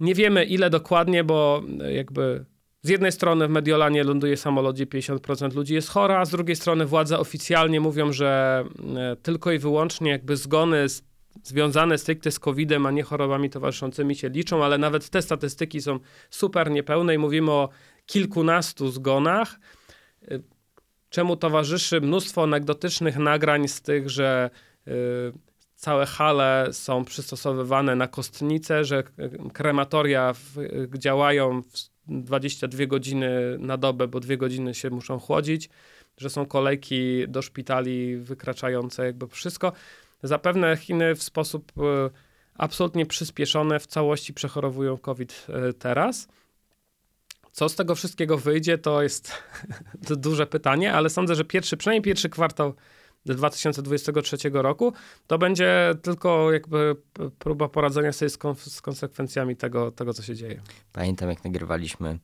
[0.00, 2.44] Nie wiemy ile dokładnie, bo y, jakby
[2.82, 6.56] z jednej strony w Mediolanie ląduje samolot, gdzie 50% ludzi jest chora, a z drugiej
[6.56, 8.64] strony władze oficjalnie mówią, że
[9.12, 11.11] y, tylko i wyłącznie jakby zgony z
[11.42, 15.98] związane stricte z COVID-em, a nie chorobami towarzyszącymi się liczą, ale nawet te statystyki są
[16.30, 17.68] super niepełne i mówimy o
[18.06, 19.58] kilkunastu zgonach,
[20.22, 20.42] y,
[21.10, 24.50] czemu towarzyszy mnóstwo anegdotycznych nagrań z tych, że
[24.88, 24.92] y,
[25.76, 33.76] całe hale są przystosowywane na kostnice, że y, krematoria w, działają w 22 godziny na
[33.76, 35.68] dobę, bo dwie godziny się muszą chłodzić,
[36.16, 39.72] że są kolejki do szpitali wykraczające jakby wszystko.
[40.22, 42.10] Zapewne Chiny w sposób e,
[42.54, 46.28] absolutnie przyspieszony w całości przechorowują COVID e, teraz.
[47.52, 49.32] Co z tego wszystkiego wyjdzie, to jest
[50.16, 52.74] duże pytanie, ale sądzę, że pierwszy, przynajmniej pierwszy kwartał
[53.26, 54.92] 2023 roku
[55.26, 56.96] to będzie tylko jakby
[57.38, 60.60] próba poradzenia sobie z, kon- z konsekwencjami tego, tego, co się dzieje.
[60.92, 62.18] Pamiętam, jak nagrywaliśmy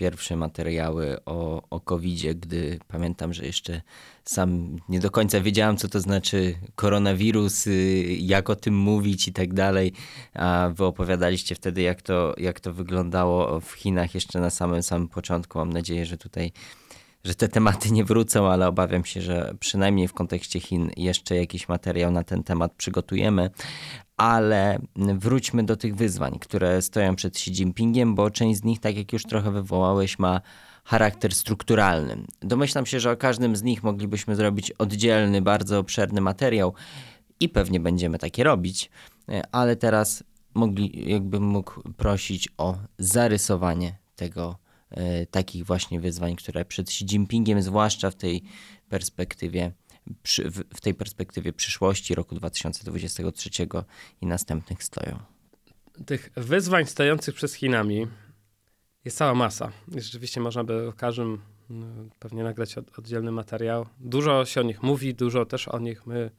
[0.00, 3.82] pierwsze materiały o, o COVID-zie, gdy pamiętam, że jeszcze
[4.24, 9.32] sam nie do końca wiedziałem, co to znaczy koronawirus, y, jak o tym mówić i
[9.32, 9.92] tak dalej.
[10.34, 15.08] A wy opowiadaliście wtedy, jak to, jak to wyglądało w Chinach jeszcze na samym samym
[15.08, 15.58] początku.
[15.58, 16.52] Mam nadzieję, że tutaj
[17.24, 21.68] że te tematy nie wrócą, ale obawiam się, że przynajmniej w kontekście Chin jeszcze jakiś
[21.68, 23.50] materiał na ten temat przygotujemy.
[24.16, 28.96] Ale wróćmy do tych wyzwań, które stoją przed Xi Jinpingiem, bo część z nich, tak
[28.96, 30.40] jak już trochę wywołałeś, ma
[30.84, 32.16] charakter strukturalny.
[32.40, 36.74] Domyślam się, że o każdym z nich moglibyśmy zrobić oddzielny, bardzo obszerny materiał
[37.40, 38.90] i pewnie będziemy takie robić,
[39.52, 44.56] ale teraz mogli, jakbym mógł prosić o zarysowanie tego
[45.30, 48.42] takich właśnie wyzwań, które przed Xi Jinpingiem, zwłaszcza w tej
[48.88, 49.72] perspektywie,
[50.22, 53.50] przy, w, w tej perspektywie przyszłości roku 2023
[54.20, 55.18] i następnych stoją.
[56.06, 58.06] tych wyzwań stojących przed Chinami
[59.04, 59.72] jest cała masa.
[59.96, 63.86] Rzeczywiście można by o każdym mm, pewnie nagrać od, oddzielny materiał.
[64.00, 66.30] Dużo się o nich mówi, dużo też o nich my e,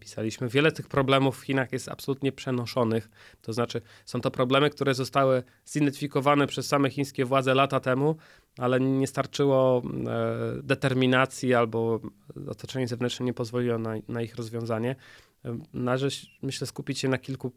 [0.00, 0.48] pisaliśmy.
[0.48, 3.10] Wiele tych problemów w Chinach jest absolutnie przenoszonych.
[3.42, 8.16] To znaczy, są to problemy, które zostały zidentyfikowane przez same chińskie władze lata temu,
[8.58, 12.00] ale nie starczyło e, determinacji albo
[12.48, 14.96] otoczenie zewnętrzne nie pozwoliło na, na ich rozwiązanie.
[15.44, 17.52] E, należy, myślę, skupić się na kilku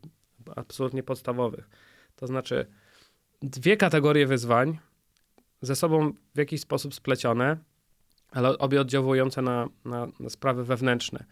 [0.55, 1.69] absolutnie podstawowych.
[2.15, 2.65] To znaczy,
[3.41, 4.79] dwie kategorie wyzwań
[5.61, 7.57] ze sobą w jakiś sposób splecione,
[8.31, 11.25] ale obie oddziałujące na, na, na sprawy wewnętrzne.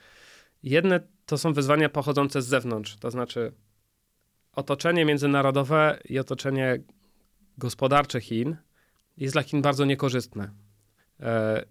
[0.69, 3.53] Jedne to są wyzwania pochodzące z zewnątrz, to znaczy
[4.53, 6.79] otoczenie międzynarodowe i otoczenie
[7.57, 8.57] gospodarcze Chin
[9.17, 10.51] jest dla Chin bardzo niekorzystne.
[11.19, 11.65] E,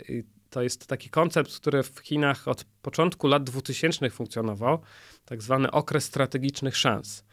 [0.51, 4.79] to jest taki koncept, który w Chinach od początku lat 2000 funkcjonował,
[5.25, 7.25] tak zwany okres strategicznych szans,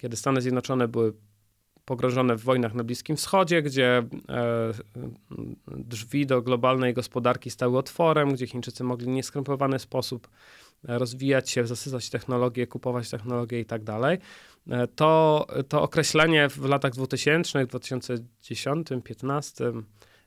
[0.00, 1.12] kiedy Stany Zjednoczone były
[1.84, 4.72] pogrążone w wojnach na Bliskim Wschodzie, gdzie e,
[5.66, 10.28] drzwi do globalnej gospodarki stały otworem, gdzie Chińczycy mogli w nieskrępowany sposób
[10.84, 14.18] rozwijać się, zasycać technologię, kupować technologię i tak dalej.
[14.70, 19.72] E, to, to określenie w latach 2000, 2010, 2015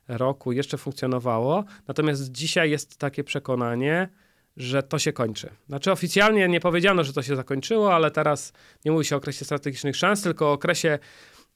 [0.08, 4.08] roku jeszcze funkcjonowało, natomiast dzisiaj jest takie przekonanie,
[4.56, 5.50] że to się kończy.
[5.68, 8.52] Znaczy oficjalnie nie powiedziano, że to się zakończyło, ale teraz
[8.84, 10.98] nie mówi się o okresie strategicznych szans, tylko o okresie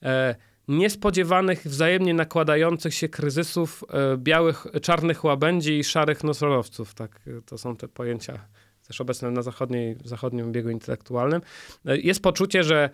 [0.03, 0.35] e,
[0.69, 6.95] niespodziewanych, wzajemnie nakładających się kryzysów e, białych, czarnych łabędzi i szarych nosorożców.
[6.95, 8.47] Tak, to są te pojęcia
[8.91, 11.41] też obecne na zachodniej, zachodnim biegu intelektualnym.
[11.87, 12.91] E, jest poczucie, że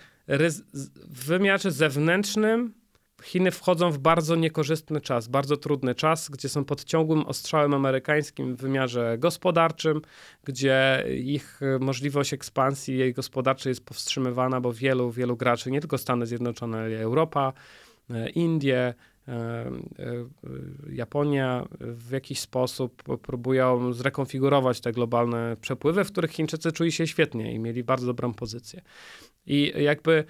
[1.09, 2.75] w wymiarze zewnętrznym
[3.23, 8.57] Chiny wchodzą w bardzo niekorzystny czas, bardzo trudny czas, gdzie są pod ciągłym ostrzałem amerykańskim
[8.57, 10.03] w wymiarze gospodarczym,
[10.45, 15.99] gdzie ich e, możliwość ekspansji jej gospodarczej jest powstrzymywana, bo wielu, wielu graczy, nie tylko
[15.99, 17.53] Stany Zjednoczone, ale Europa,
[18.11, 18.95] e, Indie,
[20.93, 27.55] Japonia w jakiś sposób próbują zrekonfigurować te globalne przepływy, w których Chińczycy czuli się świetnie
[27.55, 28.83] i mieli bardzo dobrą pozycję.
[29.47, 30.25] I jakby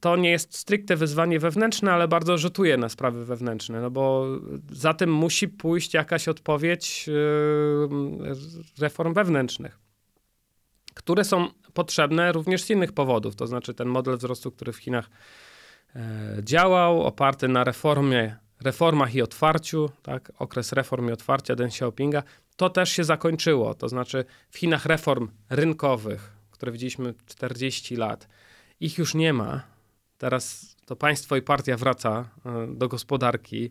[0.00, 4.26] to nie jest stricte wyzwanie wewnętrzne, ale bardzo rzutuje na sprawy wewnętrzne, no bo
[4.72, 7.88] za tym musi pójść jakaś odpowiedź yy,
[8.78, 9.78] reform wewnętrznych,
[10.94, 13.36] które są potrzebne również z innych powodów.
[13.36, 15.49] To znaczy ten model wzrostu, który w Chinach e,
[16.42, 22.22] działał, oparty na reformie, reformach i otwarciu, tak, okres reform i otwarcia Deng Xiaopinga,
[22.56, 23.74] to też się zakończyło.
[23.74, 28.28] To znaczy w Chinach reform rynkowych, które widzieliśmy 40 lat,
[28.80, 29.62] ich już nie ma.
[30.18, 33.70] Teraz to państwo i partia wraca e, do gospodarki.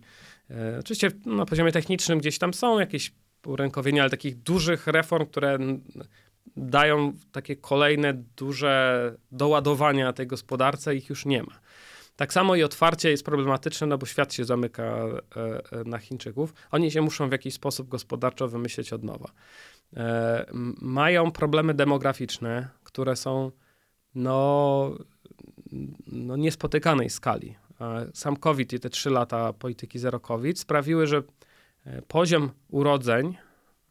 [0.50, 3.12] E, oczywiście na poziomie technicznym gdzieś tam są jakieś
[3.46, 5.58] urękowienia, ale takich dużych reform, które
[6.58, 11.60] dają takie kolejne duże doładowania tej gospodarce, ich już nie ma.
[12.20, 16.54] Tak samo i otwarcie jest problematyczne, no bo świat się zamyka e, na Chińczyków.
[16.72, 19.32] Oni się muszą w jakiś sposób gospodarczo wymyśleć od nowa.
[20.82, 23.52] Mają problemy demograficzne, które są
[24.16, 24.92] no,
[26.08, 27.56] no niespotykanej skali.
[28.14, 31.24] Sam COVID i te trzy lata polityki zero COVID sprawiły, że
[31.86, 33.38] e, poziom urodzeń,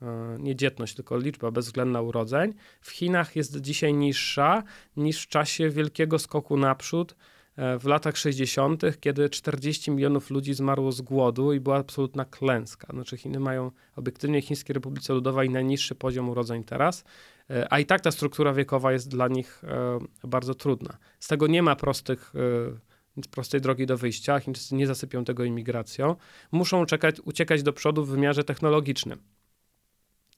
[0.03, 4.62] e, nie dzietność, tylko liczba bezwzględna urodzeń, w Chinach jest dzisiaj niższa
[4.97, 7.38] niż w czasie wielkiego skoku naprzód e,
[7.81, 12.89] w latach 60., kiedy 40 milionów ludzi zmarło z głodu i była absolutna klęska.
[12.93, 17.05] Znaczy Chiny mają obiektywnie Chińskiej Republice Ludowej najniższy poziom urodzeń teraz,
[17.51, 20.99] E, a i tak ta struktura wiekowa jest dla nich e, bardzo trudna.
[21.21, 24.41] Z tego nie ma prostych e, prostej drogi do wyjścia.
[24.41, 26.17] Chińczycy nie zasypią tego imigracją.
[26.53, 29.19] Muszą czekać, uciekać do przodu w wymiarze technologicznym.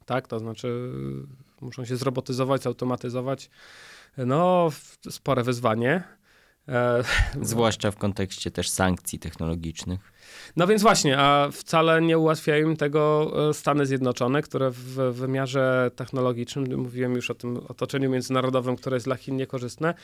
[0.05, 0.93] Tak, to znaczy
[1.61, 3.51] muszą się zrobotyzować, zautomatyzować.
[4.17, 4.71] No,
[5.11, 6.03] spore wyzwanie.
[7.43, 10.13] Zwłaszcza w kontekście też sankcji technologicznych.
[10.57, 15.91] No więc właśnie, a wcale nie ułatwiają im tego e, Stany Zjednoczone, które w wymiarze
[15.97, 19.95] technologicznym, mówiłem już o tym otoczeniu międzynarodowym, które jest dla Chin niekorzystne,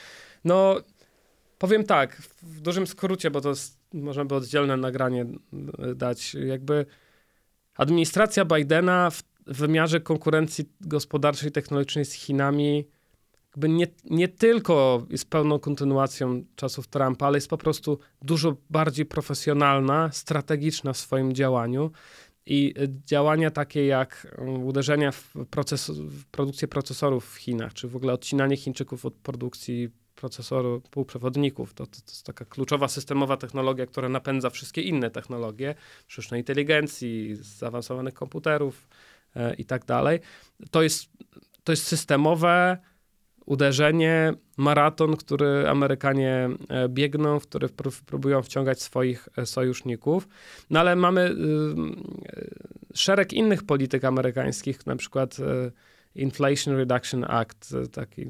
[0.45, 0.77] no
[1.59, 5.27] powiem tak, w dużym skrócie, bo to jest, można by oddzielne nagranie
[5.79, 6.87] e, dać, jakby
[7.77, 12.89] administracja Bidena w wymiarze konkurencji gospodarczej i technologicznej z Chinami
[13.57, 19.07] jakby nie, nie tylko jest pełną kontynuacją czasów Trumpa, ale jest po prostu dużo bardziej
[19.07, 21.91] profesjonalna, strategiczna w swoim działaniu.
[22.47, 27.97] I działania takie jak um, uderzenia w, proces, w produkcję procesorów w Chinach, czy w
[27.97, 31.75] ogóle odcinanie Chińczyków od produkcji procesoru półprzewodników.
[31.75, 35.75] To, to, to, jest taka kluczowa systemowa technologia, która napędza wszystkie inne technologie,
[36.09, 38.89] sztucznej inteligencji, zaawansowanych komputerów
[39.37, 40.21] e, i tak dalej.
[40.71, 41.09] To jest,
[41.65, 42.79] to jest systemowe
[43.47, 47.69] uderzenie maraton, który Amerykanie e, biegną, w który
[48.07, 50.29] próbują wciągać swoich e, sojuszników.
[50.71, 52.49] No ale mamy y, y,
[52.95, 55.73] szereg innych polityk amerykańskich, na przykład y,
[56.17, 58.27] Inflation Reduction Act, taki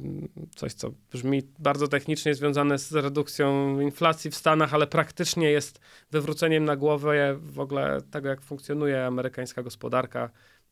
[0.56, 6.64] coś, co brzmi bardzo technicznie związane z redukcją inflacji w Stanach, ale praktycznie jest wywróceniem
[6.64, 10.30] na głowę w ogóle tego, jak funkcjonuje amerykańska gospodarka.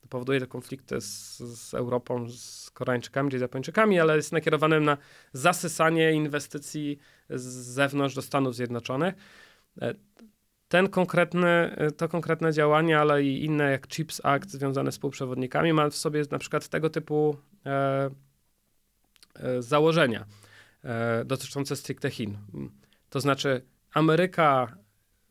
[0.09, 4.97] Powoduje te konflikty z, z Europą, z Koreańczykami czy Japończykami, ale jest nakierowane na
[5.33, 6.99] zasysanie inwestycji
[7.31, 9.15] z zewnątrz do Stanów Zjednoczonych.
[9.83, 9.95] E,
[10.69, 15.73] ten konkretny, e, to konkretne działanie, ale i inne jak CHIPS Act związane z półprzewodnikami
[15.73, 17.37] ma w sobie na przykład tego typu
[17.67, 18.11] e,
[19.35, 20.25] e, założenia
[20.85, 22.39] e, dotyczące stricte Chin.
[23.11, 24.77] To znaczy Ameryka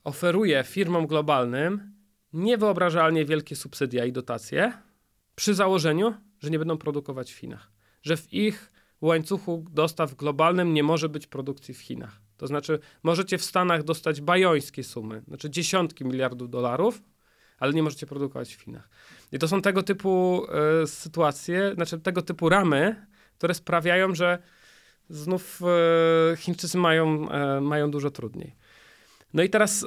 [0.03, 1.92] oferuje firmom globalnym
[2.33, 4.73] niewyobrażalnie wielkie subsydia i dotacje
[5.35, 7.71] przy założeniu, że nie będą produkować w Chinach.
[8.01, 8.71] Że w ich
[9.01, 12.21] łańcuchu dostaw globalnym nie może być produkcji w Chinach.
[12.37, 17.01] To znaczy, możecie w Stanach dostać bajońskie sumy, znaczy dziesiątki miliardów dolarów,
[17.59, 18.89] ale nie możecie produkować w Chinach.
[19.31, 20.45] I to są tego typu
[20.83, 23.05] y, sytuacje, znaczy tego typu ramy,
[23.37, 24.37] które sprawiają, że
[25.09, 25.61] znów
[26.33, 27.27] y, Chińczycy mają,
[27.57, 28.55] y, mają dużo trudniej.
[29.33, 29.85] No i teraz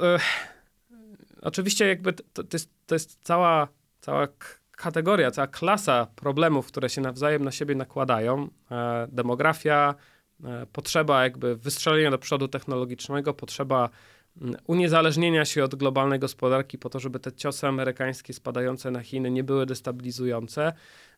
[1.47, 3.69] oczywiście jakby to, to, jest, to jest cała,
[4.01, 4.29] cała
[4.71, 8.49] kategoria, cała klasa problemów, które się nawzajem na siebie nakładają.
[9.09, 9.95] demografia,
[10.45, 13.91] E, potrzeba jakby wystrzelenia do przodu technologicznego, potrzeba
[14.67, 19.45] uniezależnienia się od globalnej gospodarki po to, żeby te ciosy amerykańskie spadające na Chiny nie
[19.45, 20.73] były destabilizujące.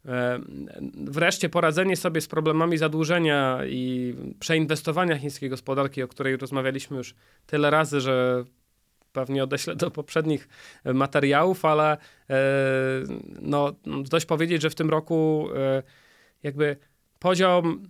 [0.06, 0.40] E,
[0.94, 7.14] wreszcie poradzenie sobie z problemami zadłużenia i przeinwestowania chińskiej gospodarki, o której rozmawialiśmy już
[7.46, 8.44] tyle razy, że
[9.20, 10.48] pewnie odeślę do poprzednich
[10.84, 12.36] materiałów, ale e,
[13.40, 15.48] no, dość powiedzieć, że w tym roku
[16.42, 16.76] jakby
[17.18, 17.88] poziom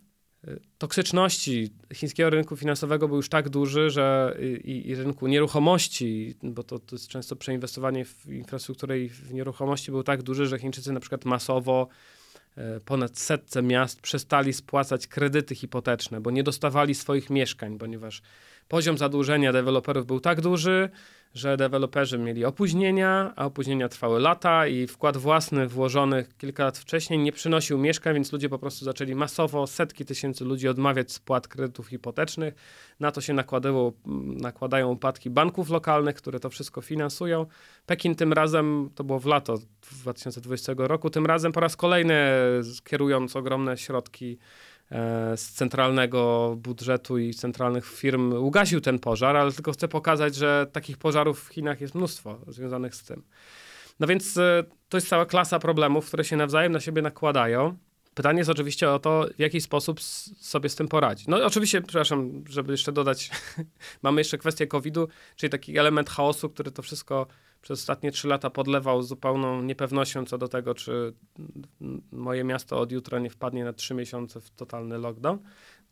[0.78, 6.78] toksyczności chińskiego rynku finansowego był już tak duży, że i, i rynku nieruchomości, bo to,
[6.78, 11.00] to, jest często przeinwestowanie w infrastrukturę i w nieruchomości był tak duży, że Chińczycy na
[11.00, 11.88] przykład masowo
[12.56, 18.22] e, ponad setce miast przestali spłacać kredyty hipoteczne, bo nie dostawali swoich mieszkań, ponieważ
[18.68, 20.88] poziom zadłużenia deweloperów był tak duży,
[21.34, 27.18] że deweloperzy mieli opóźnienia, a opóźnienia trwały lata i wkład własny włożony kilka lat wcześniej
[27.18, 31.86] nie przynosił mieszkań, więc ludzie po prostu zaczęli masowo, setki tysięcy ludzi odmawiać spłat kredytów
[31.86, 32.54] hipotecznych.
[33.00, 33.34] Na to się
[34.14, 37.46] nakładają upadki banków lokalnych, które to wszystko finansują.
[37.86, 39.58] Pekin tym razem, to było w lato
[40.02, 42.14] 2020 roku, tym razem po raz kolejny
[42.84, 44.38] kierując ogromne środki
[45.36, 50.98] z centralnego budżetu i centralnych firm ugasił ten pożar, ale tylko chcę pokazać, że takich
[50.98, 53.22] pożarów w Chinach jest mnóstwo związanych z tym.
[54.00, 57.76] No więc e, to jest cała klasa problemów, które się nawzajem na siebie nakładają.
[58.14, 61.28] Pytanie jest oczywiście o to, w jaki sposób sobie z tym poradzić.
[61.28, 63.30] No oczywiście, przepraszam, żeby jeszcze dodać,
[64.02, 67.26] mamy jeszcze kwestię COVID-u, czyli taki element chaosu, który to wszystko
[67.68, 71.12] przez ostatnie trzy lata podlewał zupełną niepewnością co do tego, czy
[72.12, 75.38] moje miasto od jutra nie wpadnie na trzy miesiące w totalny lockdown.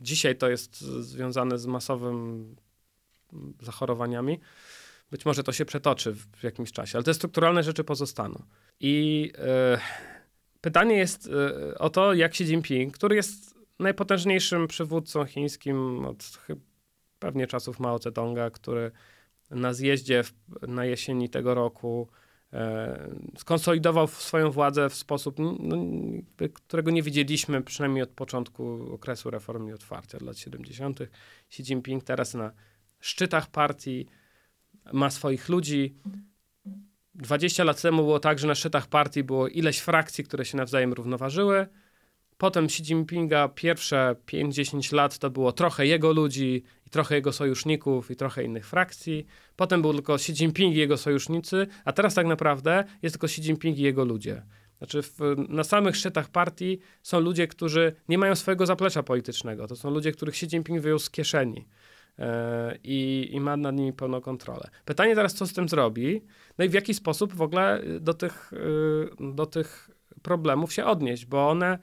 [0.00, 2.56] Dzisiaj to jest związane z masowym
[3.62, 4.40] zachorowaniami.
[5.10, 8.42] Być może to się przetoczy w jakimś czasie, ale te strukturalne rzeczy pozostaną.
[8.80, 9.78] I yy,
[10.60, 16.38] pytanie jest yy, o to, jak Xi Jinping, który jest najpotężniejszym przywódcą chińskim od
[17.18, 18.90] pewnie czasów Mao Zedonga, który
[19.50, 20.32] na zjeździe w,
[20.68, 22.08] na jesieni tego roku
[22.52, 25.76] e, skonsolidował swoją władzę w sposób, no,
[26.54, 31.00] którego nie widzieliśmy przynajmniej od początku okresu reformy i otwarcia lat 70.
[31.50, 32.52] Xi Jinping teraz na
[33.00, 34.06] szczytach partii
[34.92, 35.94] ma swoich ludzi.
[37.14, 40.92] 20 lat temu było tak, że na szczytach partii było ileś frakcji, które się nawzajem
[40.92, 41.66] równoważyły.
[42.38, 48.10] Potem Xi Jinpinga pierwsze 5-10 lat to było trochę jego ludzi i trochę jego sojuszników
[48.10, 49.26] i trochę innych frakcji.
[49.56, 53.40] Potem był tylko Xi Jinping i jego sojusznicy, a teraz tak naprawdę jest tylko Xi
[53.40, 54.42] Jinping i jego ludzie.
[54.78, 55.18] Znaczy w,
[55.48, 59.66] na samych szczytach partii są ludzie, którzy nie mają swojego zaplecza politycznego.
[59.66, 61.66] To są ludzie, których Xi Jinping wyjął z kieszeni.
[62.18, 64.70] E, I, ma nad nimi pełną kontrolę.
[64.84, 66.22] Pytanie teraz, co z tym zrobi,
[66.58, 69.90] no i w jaki sposób w ogóle do tych, y, do tych
[70.22, 71.78] problemów się odnieść, bo one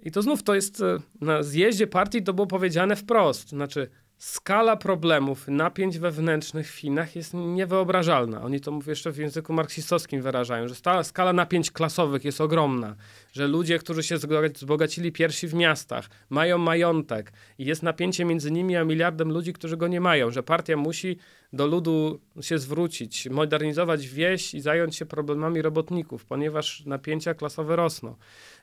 [0.00, 3.48] i to znów to jest e, na zjeździe partii to było powiedziane wprost.
[3.48, 8.42] Znaczy, skala problemów, napięć wewnętrznych w Chinach jest niewyobrażalna.
[8.42, 12.96] Oni to mówią jeszcze w języku marksistowskim wyrażają, że skala napięć klasowych jest ogromna,
[13.32, 14.18] że ludzie, którzy się
[14.54, 19.76] zbogacili pierwsi w miastach, mają majątek i jest napięcie między nimi a miliardem ludzi, którzy
[19.76, 21.18] go nie mają, że partia musi
[21.52, 28.16] do ludu się zwrócić, modernizować wieś i zająć się problemami robotników, ponieważ napięcia klasowe rosną,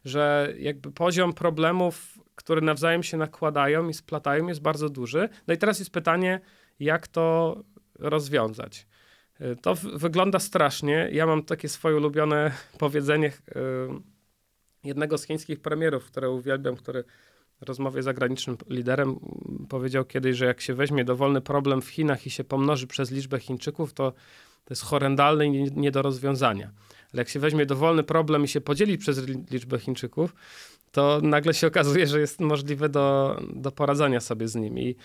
[0.05, 5.29] że jakby poziom problemów które nawzajem się nakładają i splatają, jest bardzo duży.
[5.47, 6.41] No i teraz jest pytanie,
[6.79, 7.57] jak to
[7.99, 8.87] rozwiązać.
[9.41, 11.09] Y, to wygląda strasznie.
[11.11, 13.31] Ja mam takie swoje ulubione powiedzenie y,
[14.83, 17.03] jednego z chińskich premierów, które uwielbiam, który
[17.61, 19.19] w rozmowie z zagranicznym liderem
[19.69, 23.39] powiedział kiedyś, że jak się weźmie dowolny problem w Chinach i się pomnoży przez liczbę
[23.39, 24.13] Chińczyków, to
[24.65, 26.71] to jest horrendalne i nie do rozwiązania.
[27.13, 30.35] Ale jak się weźmie dowolny problem i się podzieli przez liczbę Chińczyków,
[30.91, 34.95] to nagle się okazuje, że jest możliwe do, do poradzenia sobie z nimi.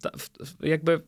[0.00, 0.10] Ta,
[0.60, 1.02] jakby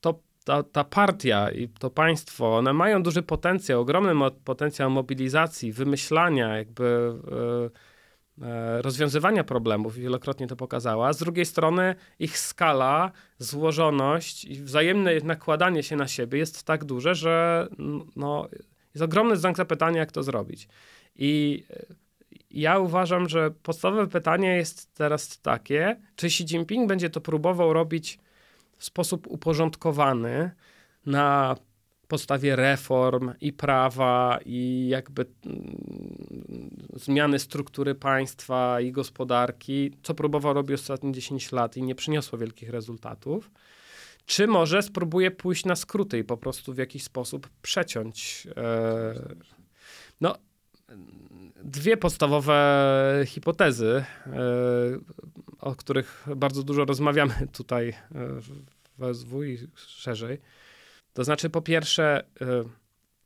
[0.00, 6.56] to, ta, ta partia i to państwo, one mają duży potencjał, ogromny potencjał mobilizacji, wymyślania,
[6.56, 7.12] jakby
[8.42, 11.12] e, e, rozwiązywania problemów, wielokrotnie to pokazała.
[11.12, 17.14] Z drugiej strony ich skala, złożoność i wzajemne nakładanie się na siebie jest tak duże,
[17.14, 17.66] że
[18.16, 18.48] no,
[18.96, 20.68] jest ogromny znak zapytania, jak to zrobić.
[21.16, 21.62] I
[22.50, 28.18] ja uważam, że podstawowe pytanie jest teraz takie, czy Xi Jinping będzie to próbował robić
[28.78, 30.50] w sposób uporządkowany
[31.06, 31.56] na
[32.08, 40.74] podstawie reform i prawa i jakby mm, zmiany struktury państwa i gospodarki, co próbował robić
[40.74, 43.50] ostatnie 10 lat i nie przyniosło wielkich rezultatów.
[44.26, 48.46] Czy może spróbuje pójść na skróty i po prostu w jakiś sposób przeciąć.
[48.56, 49.36] E,
[50.20, 50.34] no,
[51.64, 54.32] dwie podstawowe hipotezy, e,
[55.60, 57.94] o których bardzo dużo rozmawiamy tutaj e,
[58.98, 60.38] w SW i szerzej.
[61.12, 62.24] To znaczy, po pierwsze,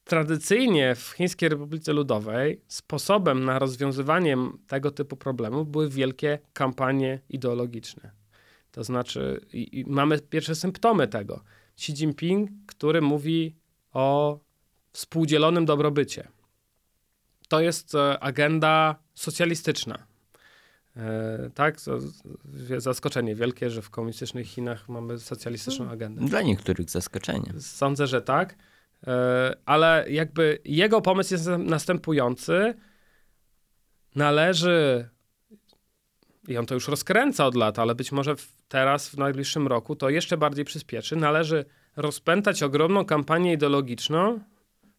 [0.04, 4.36] tradycyjnie w Chińskiej Republice Ludowej sposobem na rozwiązywanie
[4.66, 8.19] tego typu problemów były wielkie kampanie ideologiczne.
[8.72, 11.44] To znaczy, i, i mamy pierwsze symptomy tego.
[11.78, 13.56] Xi Jinping, który mówi
[13.92, 14.38] o
[14.92, 16.28] współdzielonym dobrobycie
[17.50, 19.98] to jest e, agenda socjalistyczna.
[20.96, 21.76] E, tak,
[22.76, 25.94] zaskoczenie wielkie, że w komunistycznych Chinach mamy socjalistyczną hmm.
[25.94, 26.24] agendę.
[26.24, 27.52] Dla niektórych zaskoczenie.
[27.58, 28.54] Sądzę, że tak,
[29.06, 32.74] e, ale jakby jego pomysł jest następujący.
[34.14, 35.08] Należy,
[36.50, 38.34] i on to już rozkręca od lat, ale być może
[38.68, 41.16] teraz, w najbliższym roku, to jeszcze bardziej przyspieszy.
[41.16, 41.64] Należy
[41.96, 44.40] rozpętać ogromną kampanię ideologiczną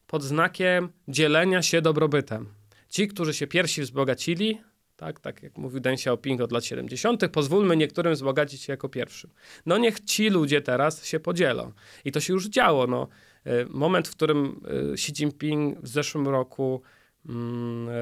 [0.08, 2.50] pod znakiem dzielenia się dobrobytem.
[2.90, 4.62] Ci, którzy się pierwsi wzbogacili,
[4.96, 9.30] tak, tak jak mówił Deng Xiaoping od lat 70., pozwólmy niektórym wzbogacić się jako pierwszym.
[9.66, 11.72] No niech ci ludzie teraz się podzielą.
[12.06, 12.88] I to się już działo.
[12.88, 13.08] No.
[13.46, 16.82] E, moment, w którym e, Xi Jinping w zeszłym roku
[17.30, 17.94] mm, e,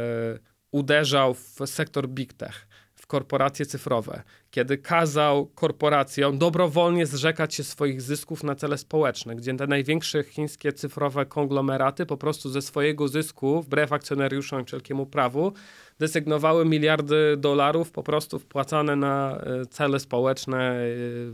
[0.72, 2.68] uderzał w sektor big tech,
[3.10, 9.68] korporacje cyfrowe, kiedy kazał korporacjom dobrowolnie zrzekać się swoich zysków na cele społeczne, gdzie te
[9.68, 15.54] największe chińskie cyfrowe konglomeraty po prostu ze swojego zysku, wbrew akcjonariuszom i wszelkiemu prawu,
[16.00, 20.80] desygnowały miliardy dolarów po prostu wpłacane na e, cele społeczne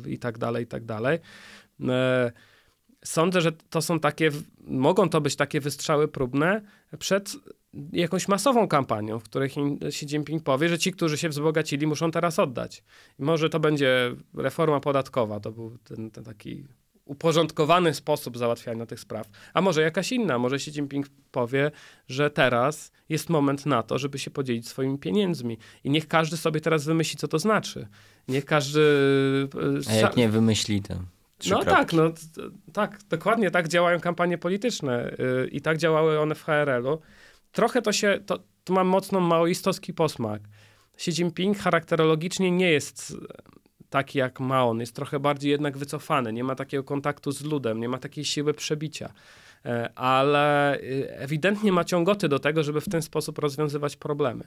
[0.05, 1.19] e, i tak dalej, i tak dalej.
[1.89, 2.31] E,
[3.03, 4.31] sądzę, że to są takie,
[4.67, 6.61] mogą to być takie wystrzały próbne
[6.99, 7.35] przed
[7.93, 9.49] jakąś masową kampanią, w której
[9.81, 12.83] Xi Jinping powie, że ci, którzy się wzbogacili, muszą teraz oddać.
[13.19, 16.65] I może to będzie reforma podatkowa, to był ten, ten taki
[17.05, 19.29] uporządkowany sposób załatwiania tych spraw.
[19.53, 21.71] A może jakaś inna, może Xi Jinping powie,
[22.07, 25.57] że teraz jest moment na to, żeby się podzielić swoimi pieniędzmi.
[25.83, 27.87] I niech każdy sobie teraz wymyśli, co to znaczy.
[28.27, 28.81] Niech każdy...
[29.87, 30.93] E, A jak nie wymyśli to?
[31.49, 31.69] no kropki.
[31.69, 32.11] tak, no
[32.73, 36.99] tak, dokładnie tak działają kampanie polityczne y, i tak działały one w HRL-u
[37.55, 40.41] trochę to się, to, to ma mocno maoistowski posmak.
[40.93, 43.17] Xi Jinping charakterologicznie nie jest
[43.89, 47.89] taki jak Mao, jest trochę bardziej jednak wycofany, nie ma takiego kontaktu z ludem, nie
[47.89, 49.13] ma takiej siły przebicia,
[49.65, 54.43] e, ale y, ewidentnie ma ciągoty do tego, żeby w ten sposób rozwiązywać problemy.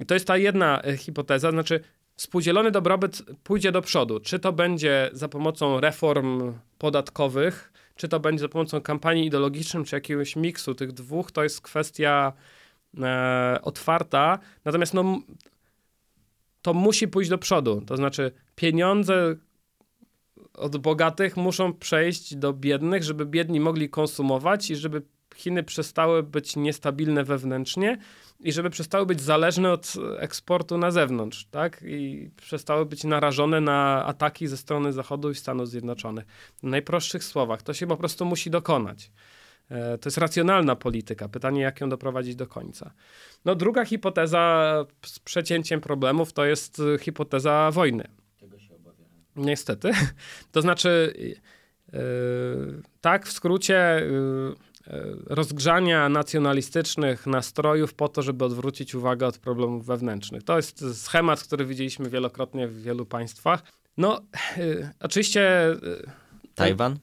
[0.00, 1.80] I to jest ta jedna e, hipoteza, znaczy
[2.16, 4.20] współdzielony dobrobyt pójdzie do przodu.
[4.20, 9.96] Czy to będzie za pomocą reform podatkowych, czy to będzie za pomocą kampanii ideologicznej, czy
[9.96, 12.32] jakiegoś miksu tych dwóch, to jest kwestia
[13.02, 14.38] e, otwarta.
[14.64, 15.20] Natomiast no,
[16.62, 17.82] to musi pójść do przodu.
[17.86, 19.36] To znaczy, pieniądze
[20.54, 25.02] od bogatych muszą przejść do biednych, żeby biedni mogli konsumować i żeby
[25.34, 27.98] Chiny przestały być niestabilne wewnętrznie
[28.40, 31.82] i żeby przestały być zależne od eksportu na zewnątrz, tak?
[31.86, 36.24] I przestały być narażone na ataki ze strony Zachodu i Stanów Zjednoczonych.
[36.56, 39.10] W najprostszych słowach, to się po prostu musi dokonać.
[39.70, 41.28] E, to jest racjonalna polityka.
[41.28, 42.92] Pytanie, jak ją doprowadzić do końca.
[43.44, 44.74] No, druga hipoteza
[45.06, 48.08] z przecięciem problemów to jest hipoteza wojny.
[48.40, 49.08] Tego się obawiam.
[49.36, 49.90] Niestety.
[50.52, 51.14] To znaczy,
[51.92, 52.00] yy,
[53.00, 54.54] tak, w skrócie, yy,
[55.26, 60.42] rozgrzania nacjonalistycznych nastrojów po to, żeby odwrócić uwagę od problemów wewnętrznych.
[60.42, 63.62] To jest schemat, który widzieliśmy wielokrotnie w wielu państwach.
[63.96, 64.20] No,
[64.58, 65.72] y, oczywiście.
[65.72, 66.10] Y,
[66.54, 66.98] Tajwan?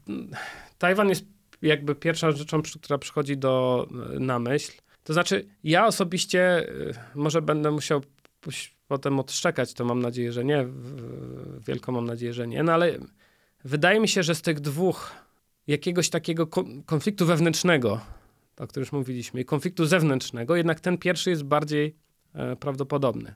[0.78, 1.26] Tajwan jest
[1.62, 3.88] jakby pierwszą rzeczą, która przychodzi do,
[4.20, 4.72] na myśl.
[5.04, 6.68] To znaczy, ja osobiście
[7.16, 8.02] może będę musiał
[8.88, 10.68] potem odszczekać, to mam nadzieję, że nie.
[11.68, 12.64] Wielką mam nadzieję, że nie.
[12.64, 12.98] No ale
[13.64, 15.12] wydaje mi się, że z tych dwóch
[15.72, 16.48] jakiegoś takiego
[16.86, 18.02] konfliktu wewnętrznego,
[18.58, 21.96] o którym już mówiliśmy, i konfliktu zewnętrznego, jednak ten pierwszy jest bardziej
[22.34, 23.34] e, prawdopodobny.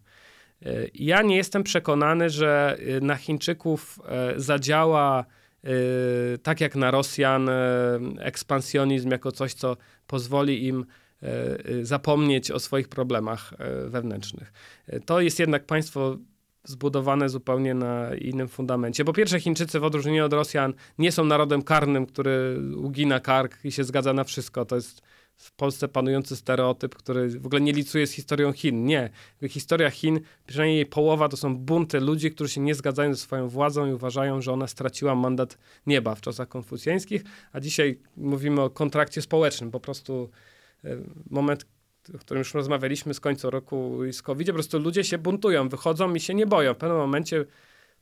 [0.66, 4.00] E, ja nie jestem przekonany, że e, na Chińczyków
[4.36, 5.26] zadziała
[6.44, 7.50] tak jak na Rosjan
[8.20, 9.78] ekspansjonizm jako coś, co
[10.08, 10.86] pozwoli im
[11.82, 13.54] zapomnieć o swoich problemach
[13.88, 14.54] wewnętrznych.
[15.06, 16.18] To jest jednak państwo
[16.66, 19.05] zbudowane zupełnie na innym fundamencie.
[19.05, 23.72] Po pierwsze, Chińczycy w odróżnieniu od Rosjan nie są narodem karnym, który ugina kark i
[23.72, 24.66] się zgadza na wszystko.
[24.66, 25.01] To jest
[25.38, 28.86] w Polsce panujący stereotyp, który w ogóle nie licuje z historią Chin.
[28.86, 29.09] Nie.
[29.49, 33.47] Historia Chin, przynajmniej jej połowa, to są bunty ludzi, którzy się nie zgadzają ze swoją
[33.47, 35.57] władzą i uważają, że ona straciła mandat
[35.88, 39.72] nieba w czasach konfucjańskich, a dzisiaj mówimy o kontrakcie społecznym.
[39.72, 40.30] Po prostu
[40.84, 40.97] e,
[41.30, 41.66] moment,
[42.16, 45.70] o którym już rozmawialiśmy z końca roku i z covid po prostu ludzie się buntują,
[45.70, 46.74] wychodzą i się nie boją.
[46.74, 47.45] W pewnym momencie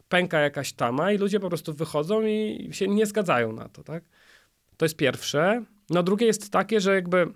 [0.09, 4.03] pęka jakaś tama i ludzie po prostu wychodzą i się nie zgadzają na to, tak?
[4.77, 5.63] To jest pierwsze.
[5.89, 7.27] No drugie jest takie, że jakby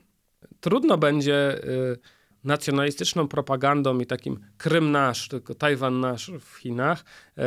[0.59, 1.97] trudno będzie y,
[2.43, 7.05] nacjonalistyczną propagandą i takim Krym nasz, tylko Tajwan nasz w Chinach,
[7.37, 7.41] y,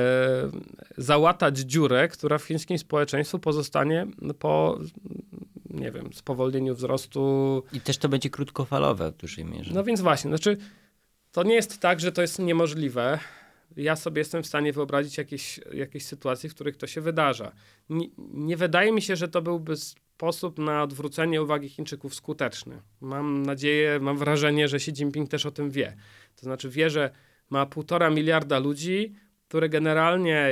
[0.96, 4.06] załatać dziurę, która w chińskim społeczeństwie pozostanie
[4.38, 4.78] po
[5.70, 7.62] nie wiem, spowolnieniu wzrostu.
[7.72, 9.74] I też to będzie krótkofalowe w dużej mierze.
[9.74, 10.56] No więc właśnie, znaczy
[11.32, 13.18] to nie jest tak, że to jest niemożliwe.
[13.76, 17.52] Ja sobie jestem w stanie wyobrazić jakieś, jakieś sytuacje, w których to się wydarza.
[17.88, 22.82] Nie, nie wydaje mi się, że to byłby sposób na odwrócenie uwagi Chińczyków skuteczny.
[23.00, 25.96] Mam nadzieję, mam wrażenie, że Xi Jinping też o tym wie.
[26.36, 27.10] To znaczy wie, że
[27.50, 29.14] ma półtora miliarda ludzi,
[29.48, 30.48] które generalnie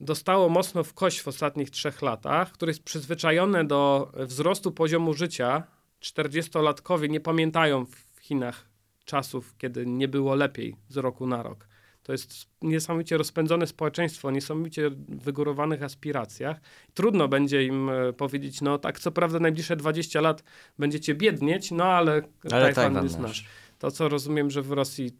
[0.00, 5.62] dostało mocno w kość w ostatnich trzech latach, które jest przyzwyczajone do wzrostu poziomu życia.
[6.02, 8.68] 40-latkowie nie pamiętają w Chinach
[9.04, 11.68] czasów, kiedy nie było lepiej z roku na rok.
[12.02, 16.60] To jest niesamowicie rozpędzone społeczeństwo o niesamowicie wygórowanych aspiracjach.
[16.94, 20.44] Trudno będzie im e, powiedzieć, no tak, co prawda najbliższe 20 lat
[20.78, 22.22] będziecie biednieć, no ale,
[22.52, 23.46] ale Tajwan jest nasz.
[23.78, 25.12] To, co rozumiem, że w Rosji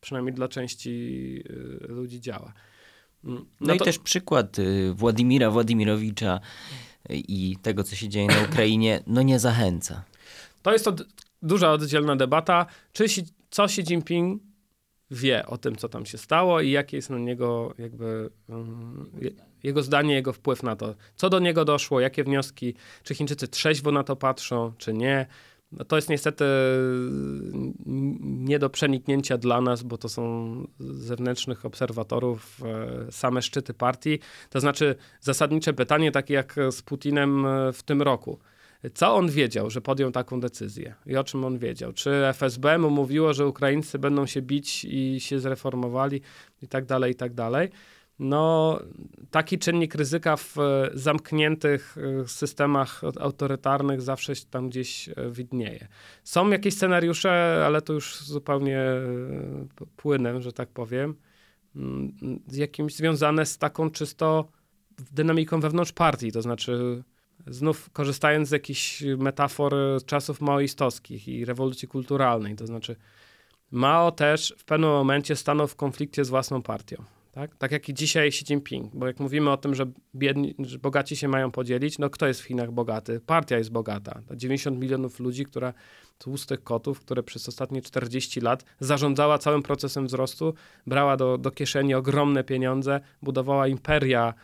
[0.00, 0.90] przynajmniej dla części
[1.50, 2.52] y, ludzi działa.
[3.24, 3.84] Mm, no, no i to...
[3.84, 6.40] też przykład y, Władimira Władimirowicza
[7.10, 10.04] i tego, co się dzieje na Ukrainie, no nie zachęca.
[10.62, 11.02] To jest od,
[11.42, 13.04] duża oddzielna debata, czy
[13.50, 14.42] co Xi Jinping
[15.10, 19.10] wie o tym, co tam się stało i jakie jest na niego jakby um,
[19.62, 20.94] jego zdanie, jego wpływ na to.
[21.16, 25.26] Co do niego doszło, jakie wnioski, czy Chińczycy trzeźwo na to patrzą, czy nie.
[25.78, 26.44] No to jest niestety
[28.20, 32.60] nie do przeniknięcia dla nas, bo to są zewnętrznych obserwatorów
[33.08, 34.18] e, same szczyty partii.
[34.50, 38.38] To znaczy zasadnicze pytanie, takie jak z Putinem e, w tym roku.
[38.94, 41.92] Co on wiedział, że podjął taką decyzję i o czym on wiedział?
[41.92, 46.20] Czy FSB mu mówiło, że Ukraińcy będą się bić i się zreformowali
[46.62, 47.68] i tak dalej, i tak dalej?
[48.18, 48.78] No,
[49.30, 55.88] taki czynnik ryzyka w e, zamkniętych e, systemach autorytarnych zawsze tam gdzieś e, widnieje.
[56.24, 58.80] Są jakieś scenariusze, ale to już zupełnie
[59.96, 61.14] płynem, że tak powiem,
[61.76, 62.12] mm,
[62.52, 64.48] jakimś związane z taką czysto
[65.12, 67.02] dynamiką wewnątrz partii, to znaczy
[67.46, 69.74] znów korzystając z jakichś metafor
[70.06, 72.96] czasów maoistowskich i rewolucji kulturalnej, to znaczy
[73.70, 77.04] Mao też w pewnym momencie stanął w konflikcie z własną partią.
[77.34, 77.56] Tak?
[77.56, 81.16] tak jak i dzisiaj Xi Jinping, bo jak mówimy o tym, że, biedni, że bogaci
[81.16, 83.20] się mają podzielić, no kto jest w Chinach bogaty?
[83.26, 84.20] Partia jest bogata.
[84.30, 85.74] 90 milionów ludzi, która
[86.18, 90.54] tłustych kotów, które przez ostatnie 40 lat zarządzała całym procesem wzrostu,
[90.86, 94.34] brała do, do kieszeni ogromne pieniądze, budowała imperia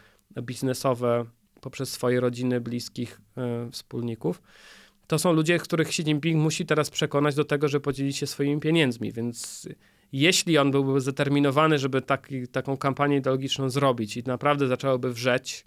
[0.42, 1.24] biznesowe
[1.60, 3.20] poprzez swoje rodziny, bliskich
[3.68, 4.42] y, wspólników.
[5.06, 8.60] To są ludzie, których Xi Jinping musi teraz przekonać do tego, że podzieli się swoimi
[8.60, 9.68] pieniędzmi, więc
[10.12, 15.64] jeśli on byłby zdeterminowany, żeby taki, taką kampanię ideologiczną zrobić i naprawdę zaczęłoby wrzeć,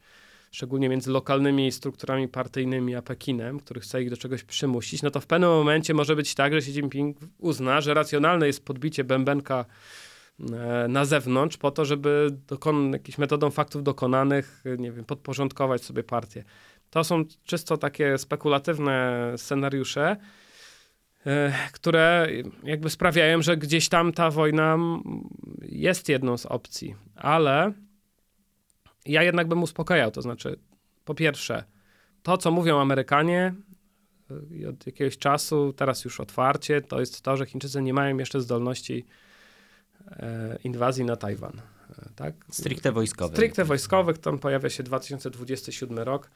[0.52, 5.20] szczególnie między lokalnymi strukturami partyjnymi a Pekinem, który chce ich do czegoś przymusić, no to
[5.20, 9.66] w pewnym momencie może być tak, że Xi Jinping uzna, że racjonalne jest podbicie bębenka
[10.40, 16.44] e, na zewnątrz po to, żeby dokon- metodą faktów dokonanych, nie wiem, podporządkować sobie partię.
[16.90, 20.18] To są czysto takie spekulatywne scenariusze,
[21.72, 22.28] które
[22.64, 24.78] jakby sprawiają, że gdzieś tam ta wojna
[25.62, 26.96] jest jedną z opcji.
[27.16, 27.74] Ale
[29.06, 30.60] ja jednak bym uspokajał, to znaczy,
[31.06, 31.64] po pierwsze,
[32.24, 33.54] to co mówią Amerykanie,
[34.52, 38.42] i od jakiegoś czasu, teraz już otwarcie, to jest to, że Chińczycy nie mają jeszcze
[38.42, 39.06] zdolności
[40.12, 41.62] e, inwazji na Tajwan.
[41.90, 42.36] E, tak?
[42.52, 43.36] Stricte wojskowe.
[43.36, 46.32] Stricte wojskowych, tam pojawia się 2027 rok.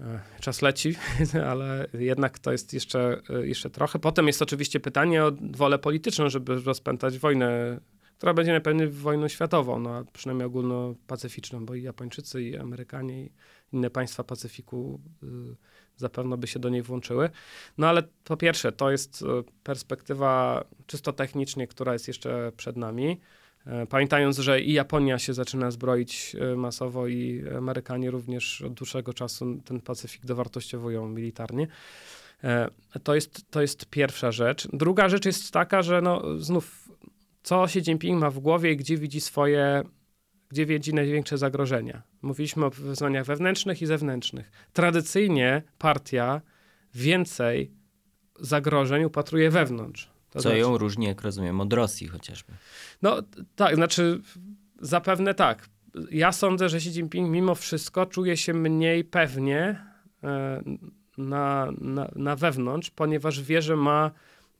[0.00, 0.94] E, Czas leci,
[1.50, 3.98] ale jednak to jest jeszcze, e, jeszcze trochę.
[3.98, 7.80] Potem jest oczywiście pytanie o wolę polityczną, żeby rozpętać wojnę,
[8.16, 13.30] która będzie najpewniej wojną światową, no, a przynajmniej ogólnopacyficzną, bo i Japończycy, i Amerykanie, i
[13.72, 15.26] inne państwa Pacyfiku y,
[15.96, 17.30] zapewne by się do niej włączyły.
[17.78, 19.24] No ale po pierwsze, to jest
[19.62, 23.20] perspektywa czysto technicznie, która jest jeszcze przed nami.
[23.68, 29.14] E, Pamiętając, że i Japonia się zaczyna zbroić e, masowo, i Amerykanie również od dłuższego
[29.14, 31.66] czasu ten Pacyfik dowartościowują militarnie.
[32.44, 32.70] E,
[33.02, 34.68] To jest, to jest pierwsza rzecz.
[34.72, 36.88] Druga rzecz jest taka, że no, znów,
[37.42, 39.82] co Xi Jinping ma w głowie i gdzie widzi swoje,
[40.48, 42.02] gdzie widzi największe zagrożenia.
[42.22, 44.50] Mówiliśmy o wyzwaniach wewnętrznych i zewnętrznych.
[44.72, 46.40] Tradycyjnie partia
[46.94, 47.70] więcej
[48.40, 50.17] zagrożeń upatruje wewnątrz.
[50.30, 52.52] To Co znaczy- ją różni, jak rozumiem, od Rosji chociażby.
[53.02, 53.16] no
[53.56, 54.20] tak, znaczy
[54.80, 55.68] zapewne tak.
[56.10, 59.84] Ja sądzę, że Xi Jinping mimo wszystko czuje się mniej pewnie
[60.24, 60.62] e,
[61.18, 64.10] na, na, na wewnątrz, ponieważ wie, że ma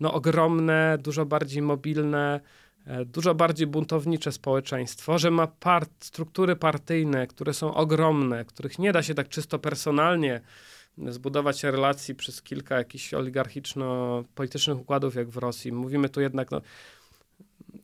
[0.01, 2.41] no, ogromne, dużo bardziej mobilne,
[2.87, 8.93] e, dużo bardziej buntownicze społeczeństwo, że ma part, struktury partyjne, które są ogromne, których nie
[8.93, 10.41] da się tak czysto personalnie
[11.09, 15.73] zbudować relacji przez kilka jakichś oligarchiczno-politycznych układów jak w Rosji.
[15.73, 16.61] Mówimy tu jednak, no,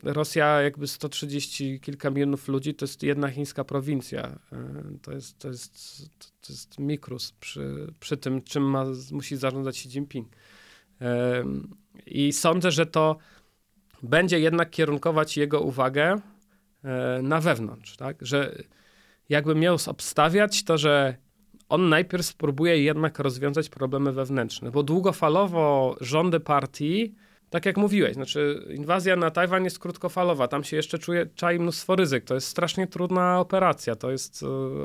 [0.03, 4.39] Rosja jakby 130 kilka milionów ludzi to jest jedna chińska prowincja.
[4.51, 5.73] E, To jest, to jest,
[6.19, 10.27] to jest mikrus przy, przy tym, czym ma, musi zarządzać Xi Jinping.
[10.99, 11.75] Em,
[12.05, 13.17] I sądzę, że to
[14.03, 16.21] będzie jednak kierunkować jego uwagę
[16.83, 18.17] e, na wewnątrz, tak?
[18.21, 18.55] Że
[19.29, 21.17] jakby miał obstawiać to, że
[21.69, 27.15] on najpierw spróbuje jednak rozwiązać problemy wewnętrzne, bo długofalowo rządy partii
[27.49, 31.95] tak jak mówiłeś, znaczy inwazja na Tajwan jest krótkofalowa, tam się jeszcze czuje, czai mnóstwo
[31.95, 34.43] ryzyk, to jest strasznie trudna operacja, to jest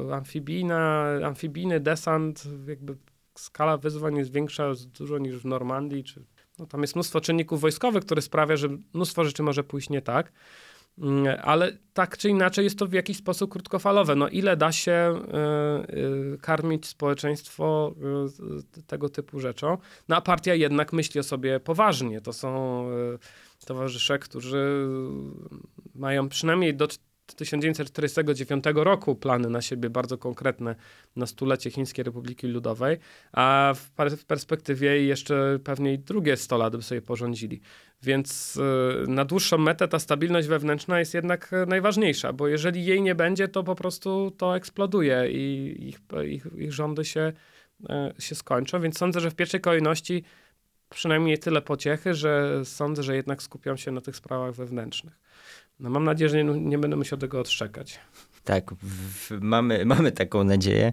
[0.08, 2.96] e, amfibijna, amfibijny desant, jakby
[3.34, 6.24] skala wyzwań jest większa dużo niż w Normandii, czy
[6.58, 10.32] no, tam jest mnóstwo czynników wojskowych, które sprawia, że mnóstwo rzeczy może pójść nie tak.
[11.00, 14.14] Mm, Ale tak czy inaczej jest to w jakiś sposób krótkofalowe.
[14.16, 15.22] No ile da się
[15.92, 15.96] y,
[16.34, 17.94] y, karmić społeczeństwo
[18.26, 19.78] z- tego typu rzeczą?
[20.08, 22.20] No a partia jednak myśli o sobie poważnie.
[22.20, 22.84] To są
[23.66, 24.86] towarzysze, którzy
[25.94, 26.88] mają przynajmniej do
[27.36, 30.74] 1949 roku plany na siebie bardzo konkretne
[31.16, 32.98] na stulecie Chińskiej Republiki Ludowej,
[33.32, 37.60] a w, per- w perspektywie jeszcze pewnie drugie 100 lat by sobie porządzili.
[38.02, 43.02] Więc y, na dłuższą metę ta stabilność wewnętrzna jest jednak e, najważniejsza, bo jeżeli jej
[43.02, 47.32] nie będzie, to po prostu to eksploduje i ich, ich, ich rządy się,
[47.88, 48.80] e, się skończą.
[48.80, 50.24] Więc sądzę, że w pierwszej kolejności
[50.88, 55.18] przynajmniej tyle pociechy, że sądzę, że jednak skupiam się na tych sprawach wewnętrznych.
[55.80, 58.00] No mam nadzieję, że nie, nie będę musiał tego odszczekać.
[58.44, 60.92] Tak, w, mamy, mamy taką nadzieję.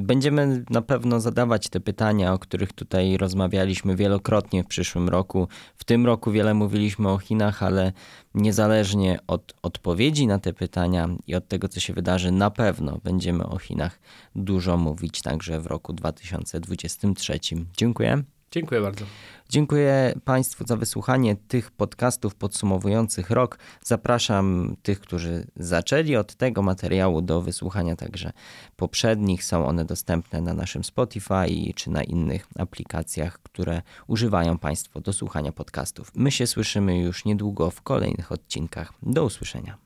[0.00, 5.48] Będziemy na pewno zadawać te pytania, o których tutaj rozmawialiśmy wielokrotnie w przyszłym roku.
[5.76, 7.92] W tym roku wiele mówiliśmy o Chinach, ale
[8.34, 13.46] niezależnie od odpowiedzi na te pytania i od tego, co się wydarzy, na pewno będziemy
[13.46, 13.98] o Chinach
[14.34, 17.38] dużo mówić także w roku 2023.
[17.76, 18.35] Dziękuję.
[18.50, 19.04] Dziękuję bardzo.
[19.48, 23.58] Dziękuję Państwu za wysłuchanie tych podcastów podsumowujących rok.
[23.84, 28.32] Zapraszam tych, którzy zaczęli od tego materiału do wysłuchania także
[28.76, 29.44] poprzednich.
[29.44, 35.52] Są one dostępne na naszym Spotify czy na innych aplikacjach, które używają Państwo do słuchania
[35.52, 36.10] podcastów.
[36.14, 38.92] My się słyszymy już niedługo w kolejnych odcinkach.
[39.02, 39.85] Do usłyszenia.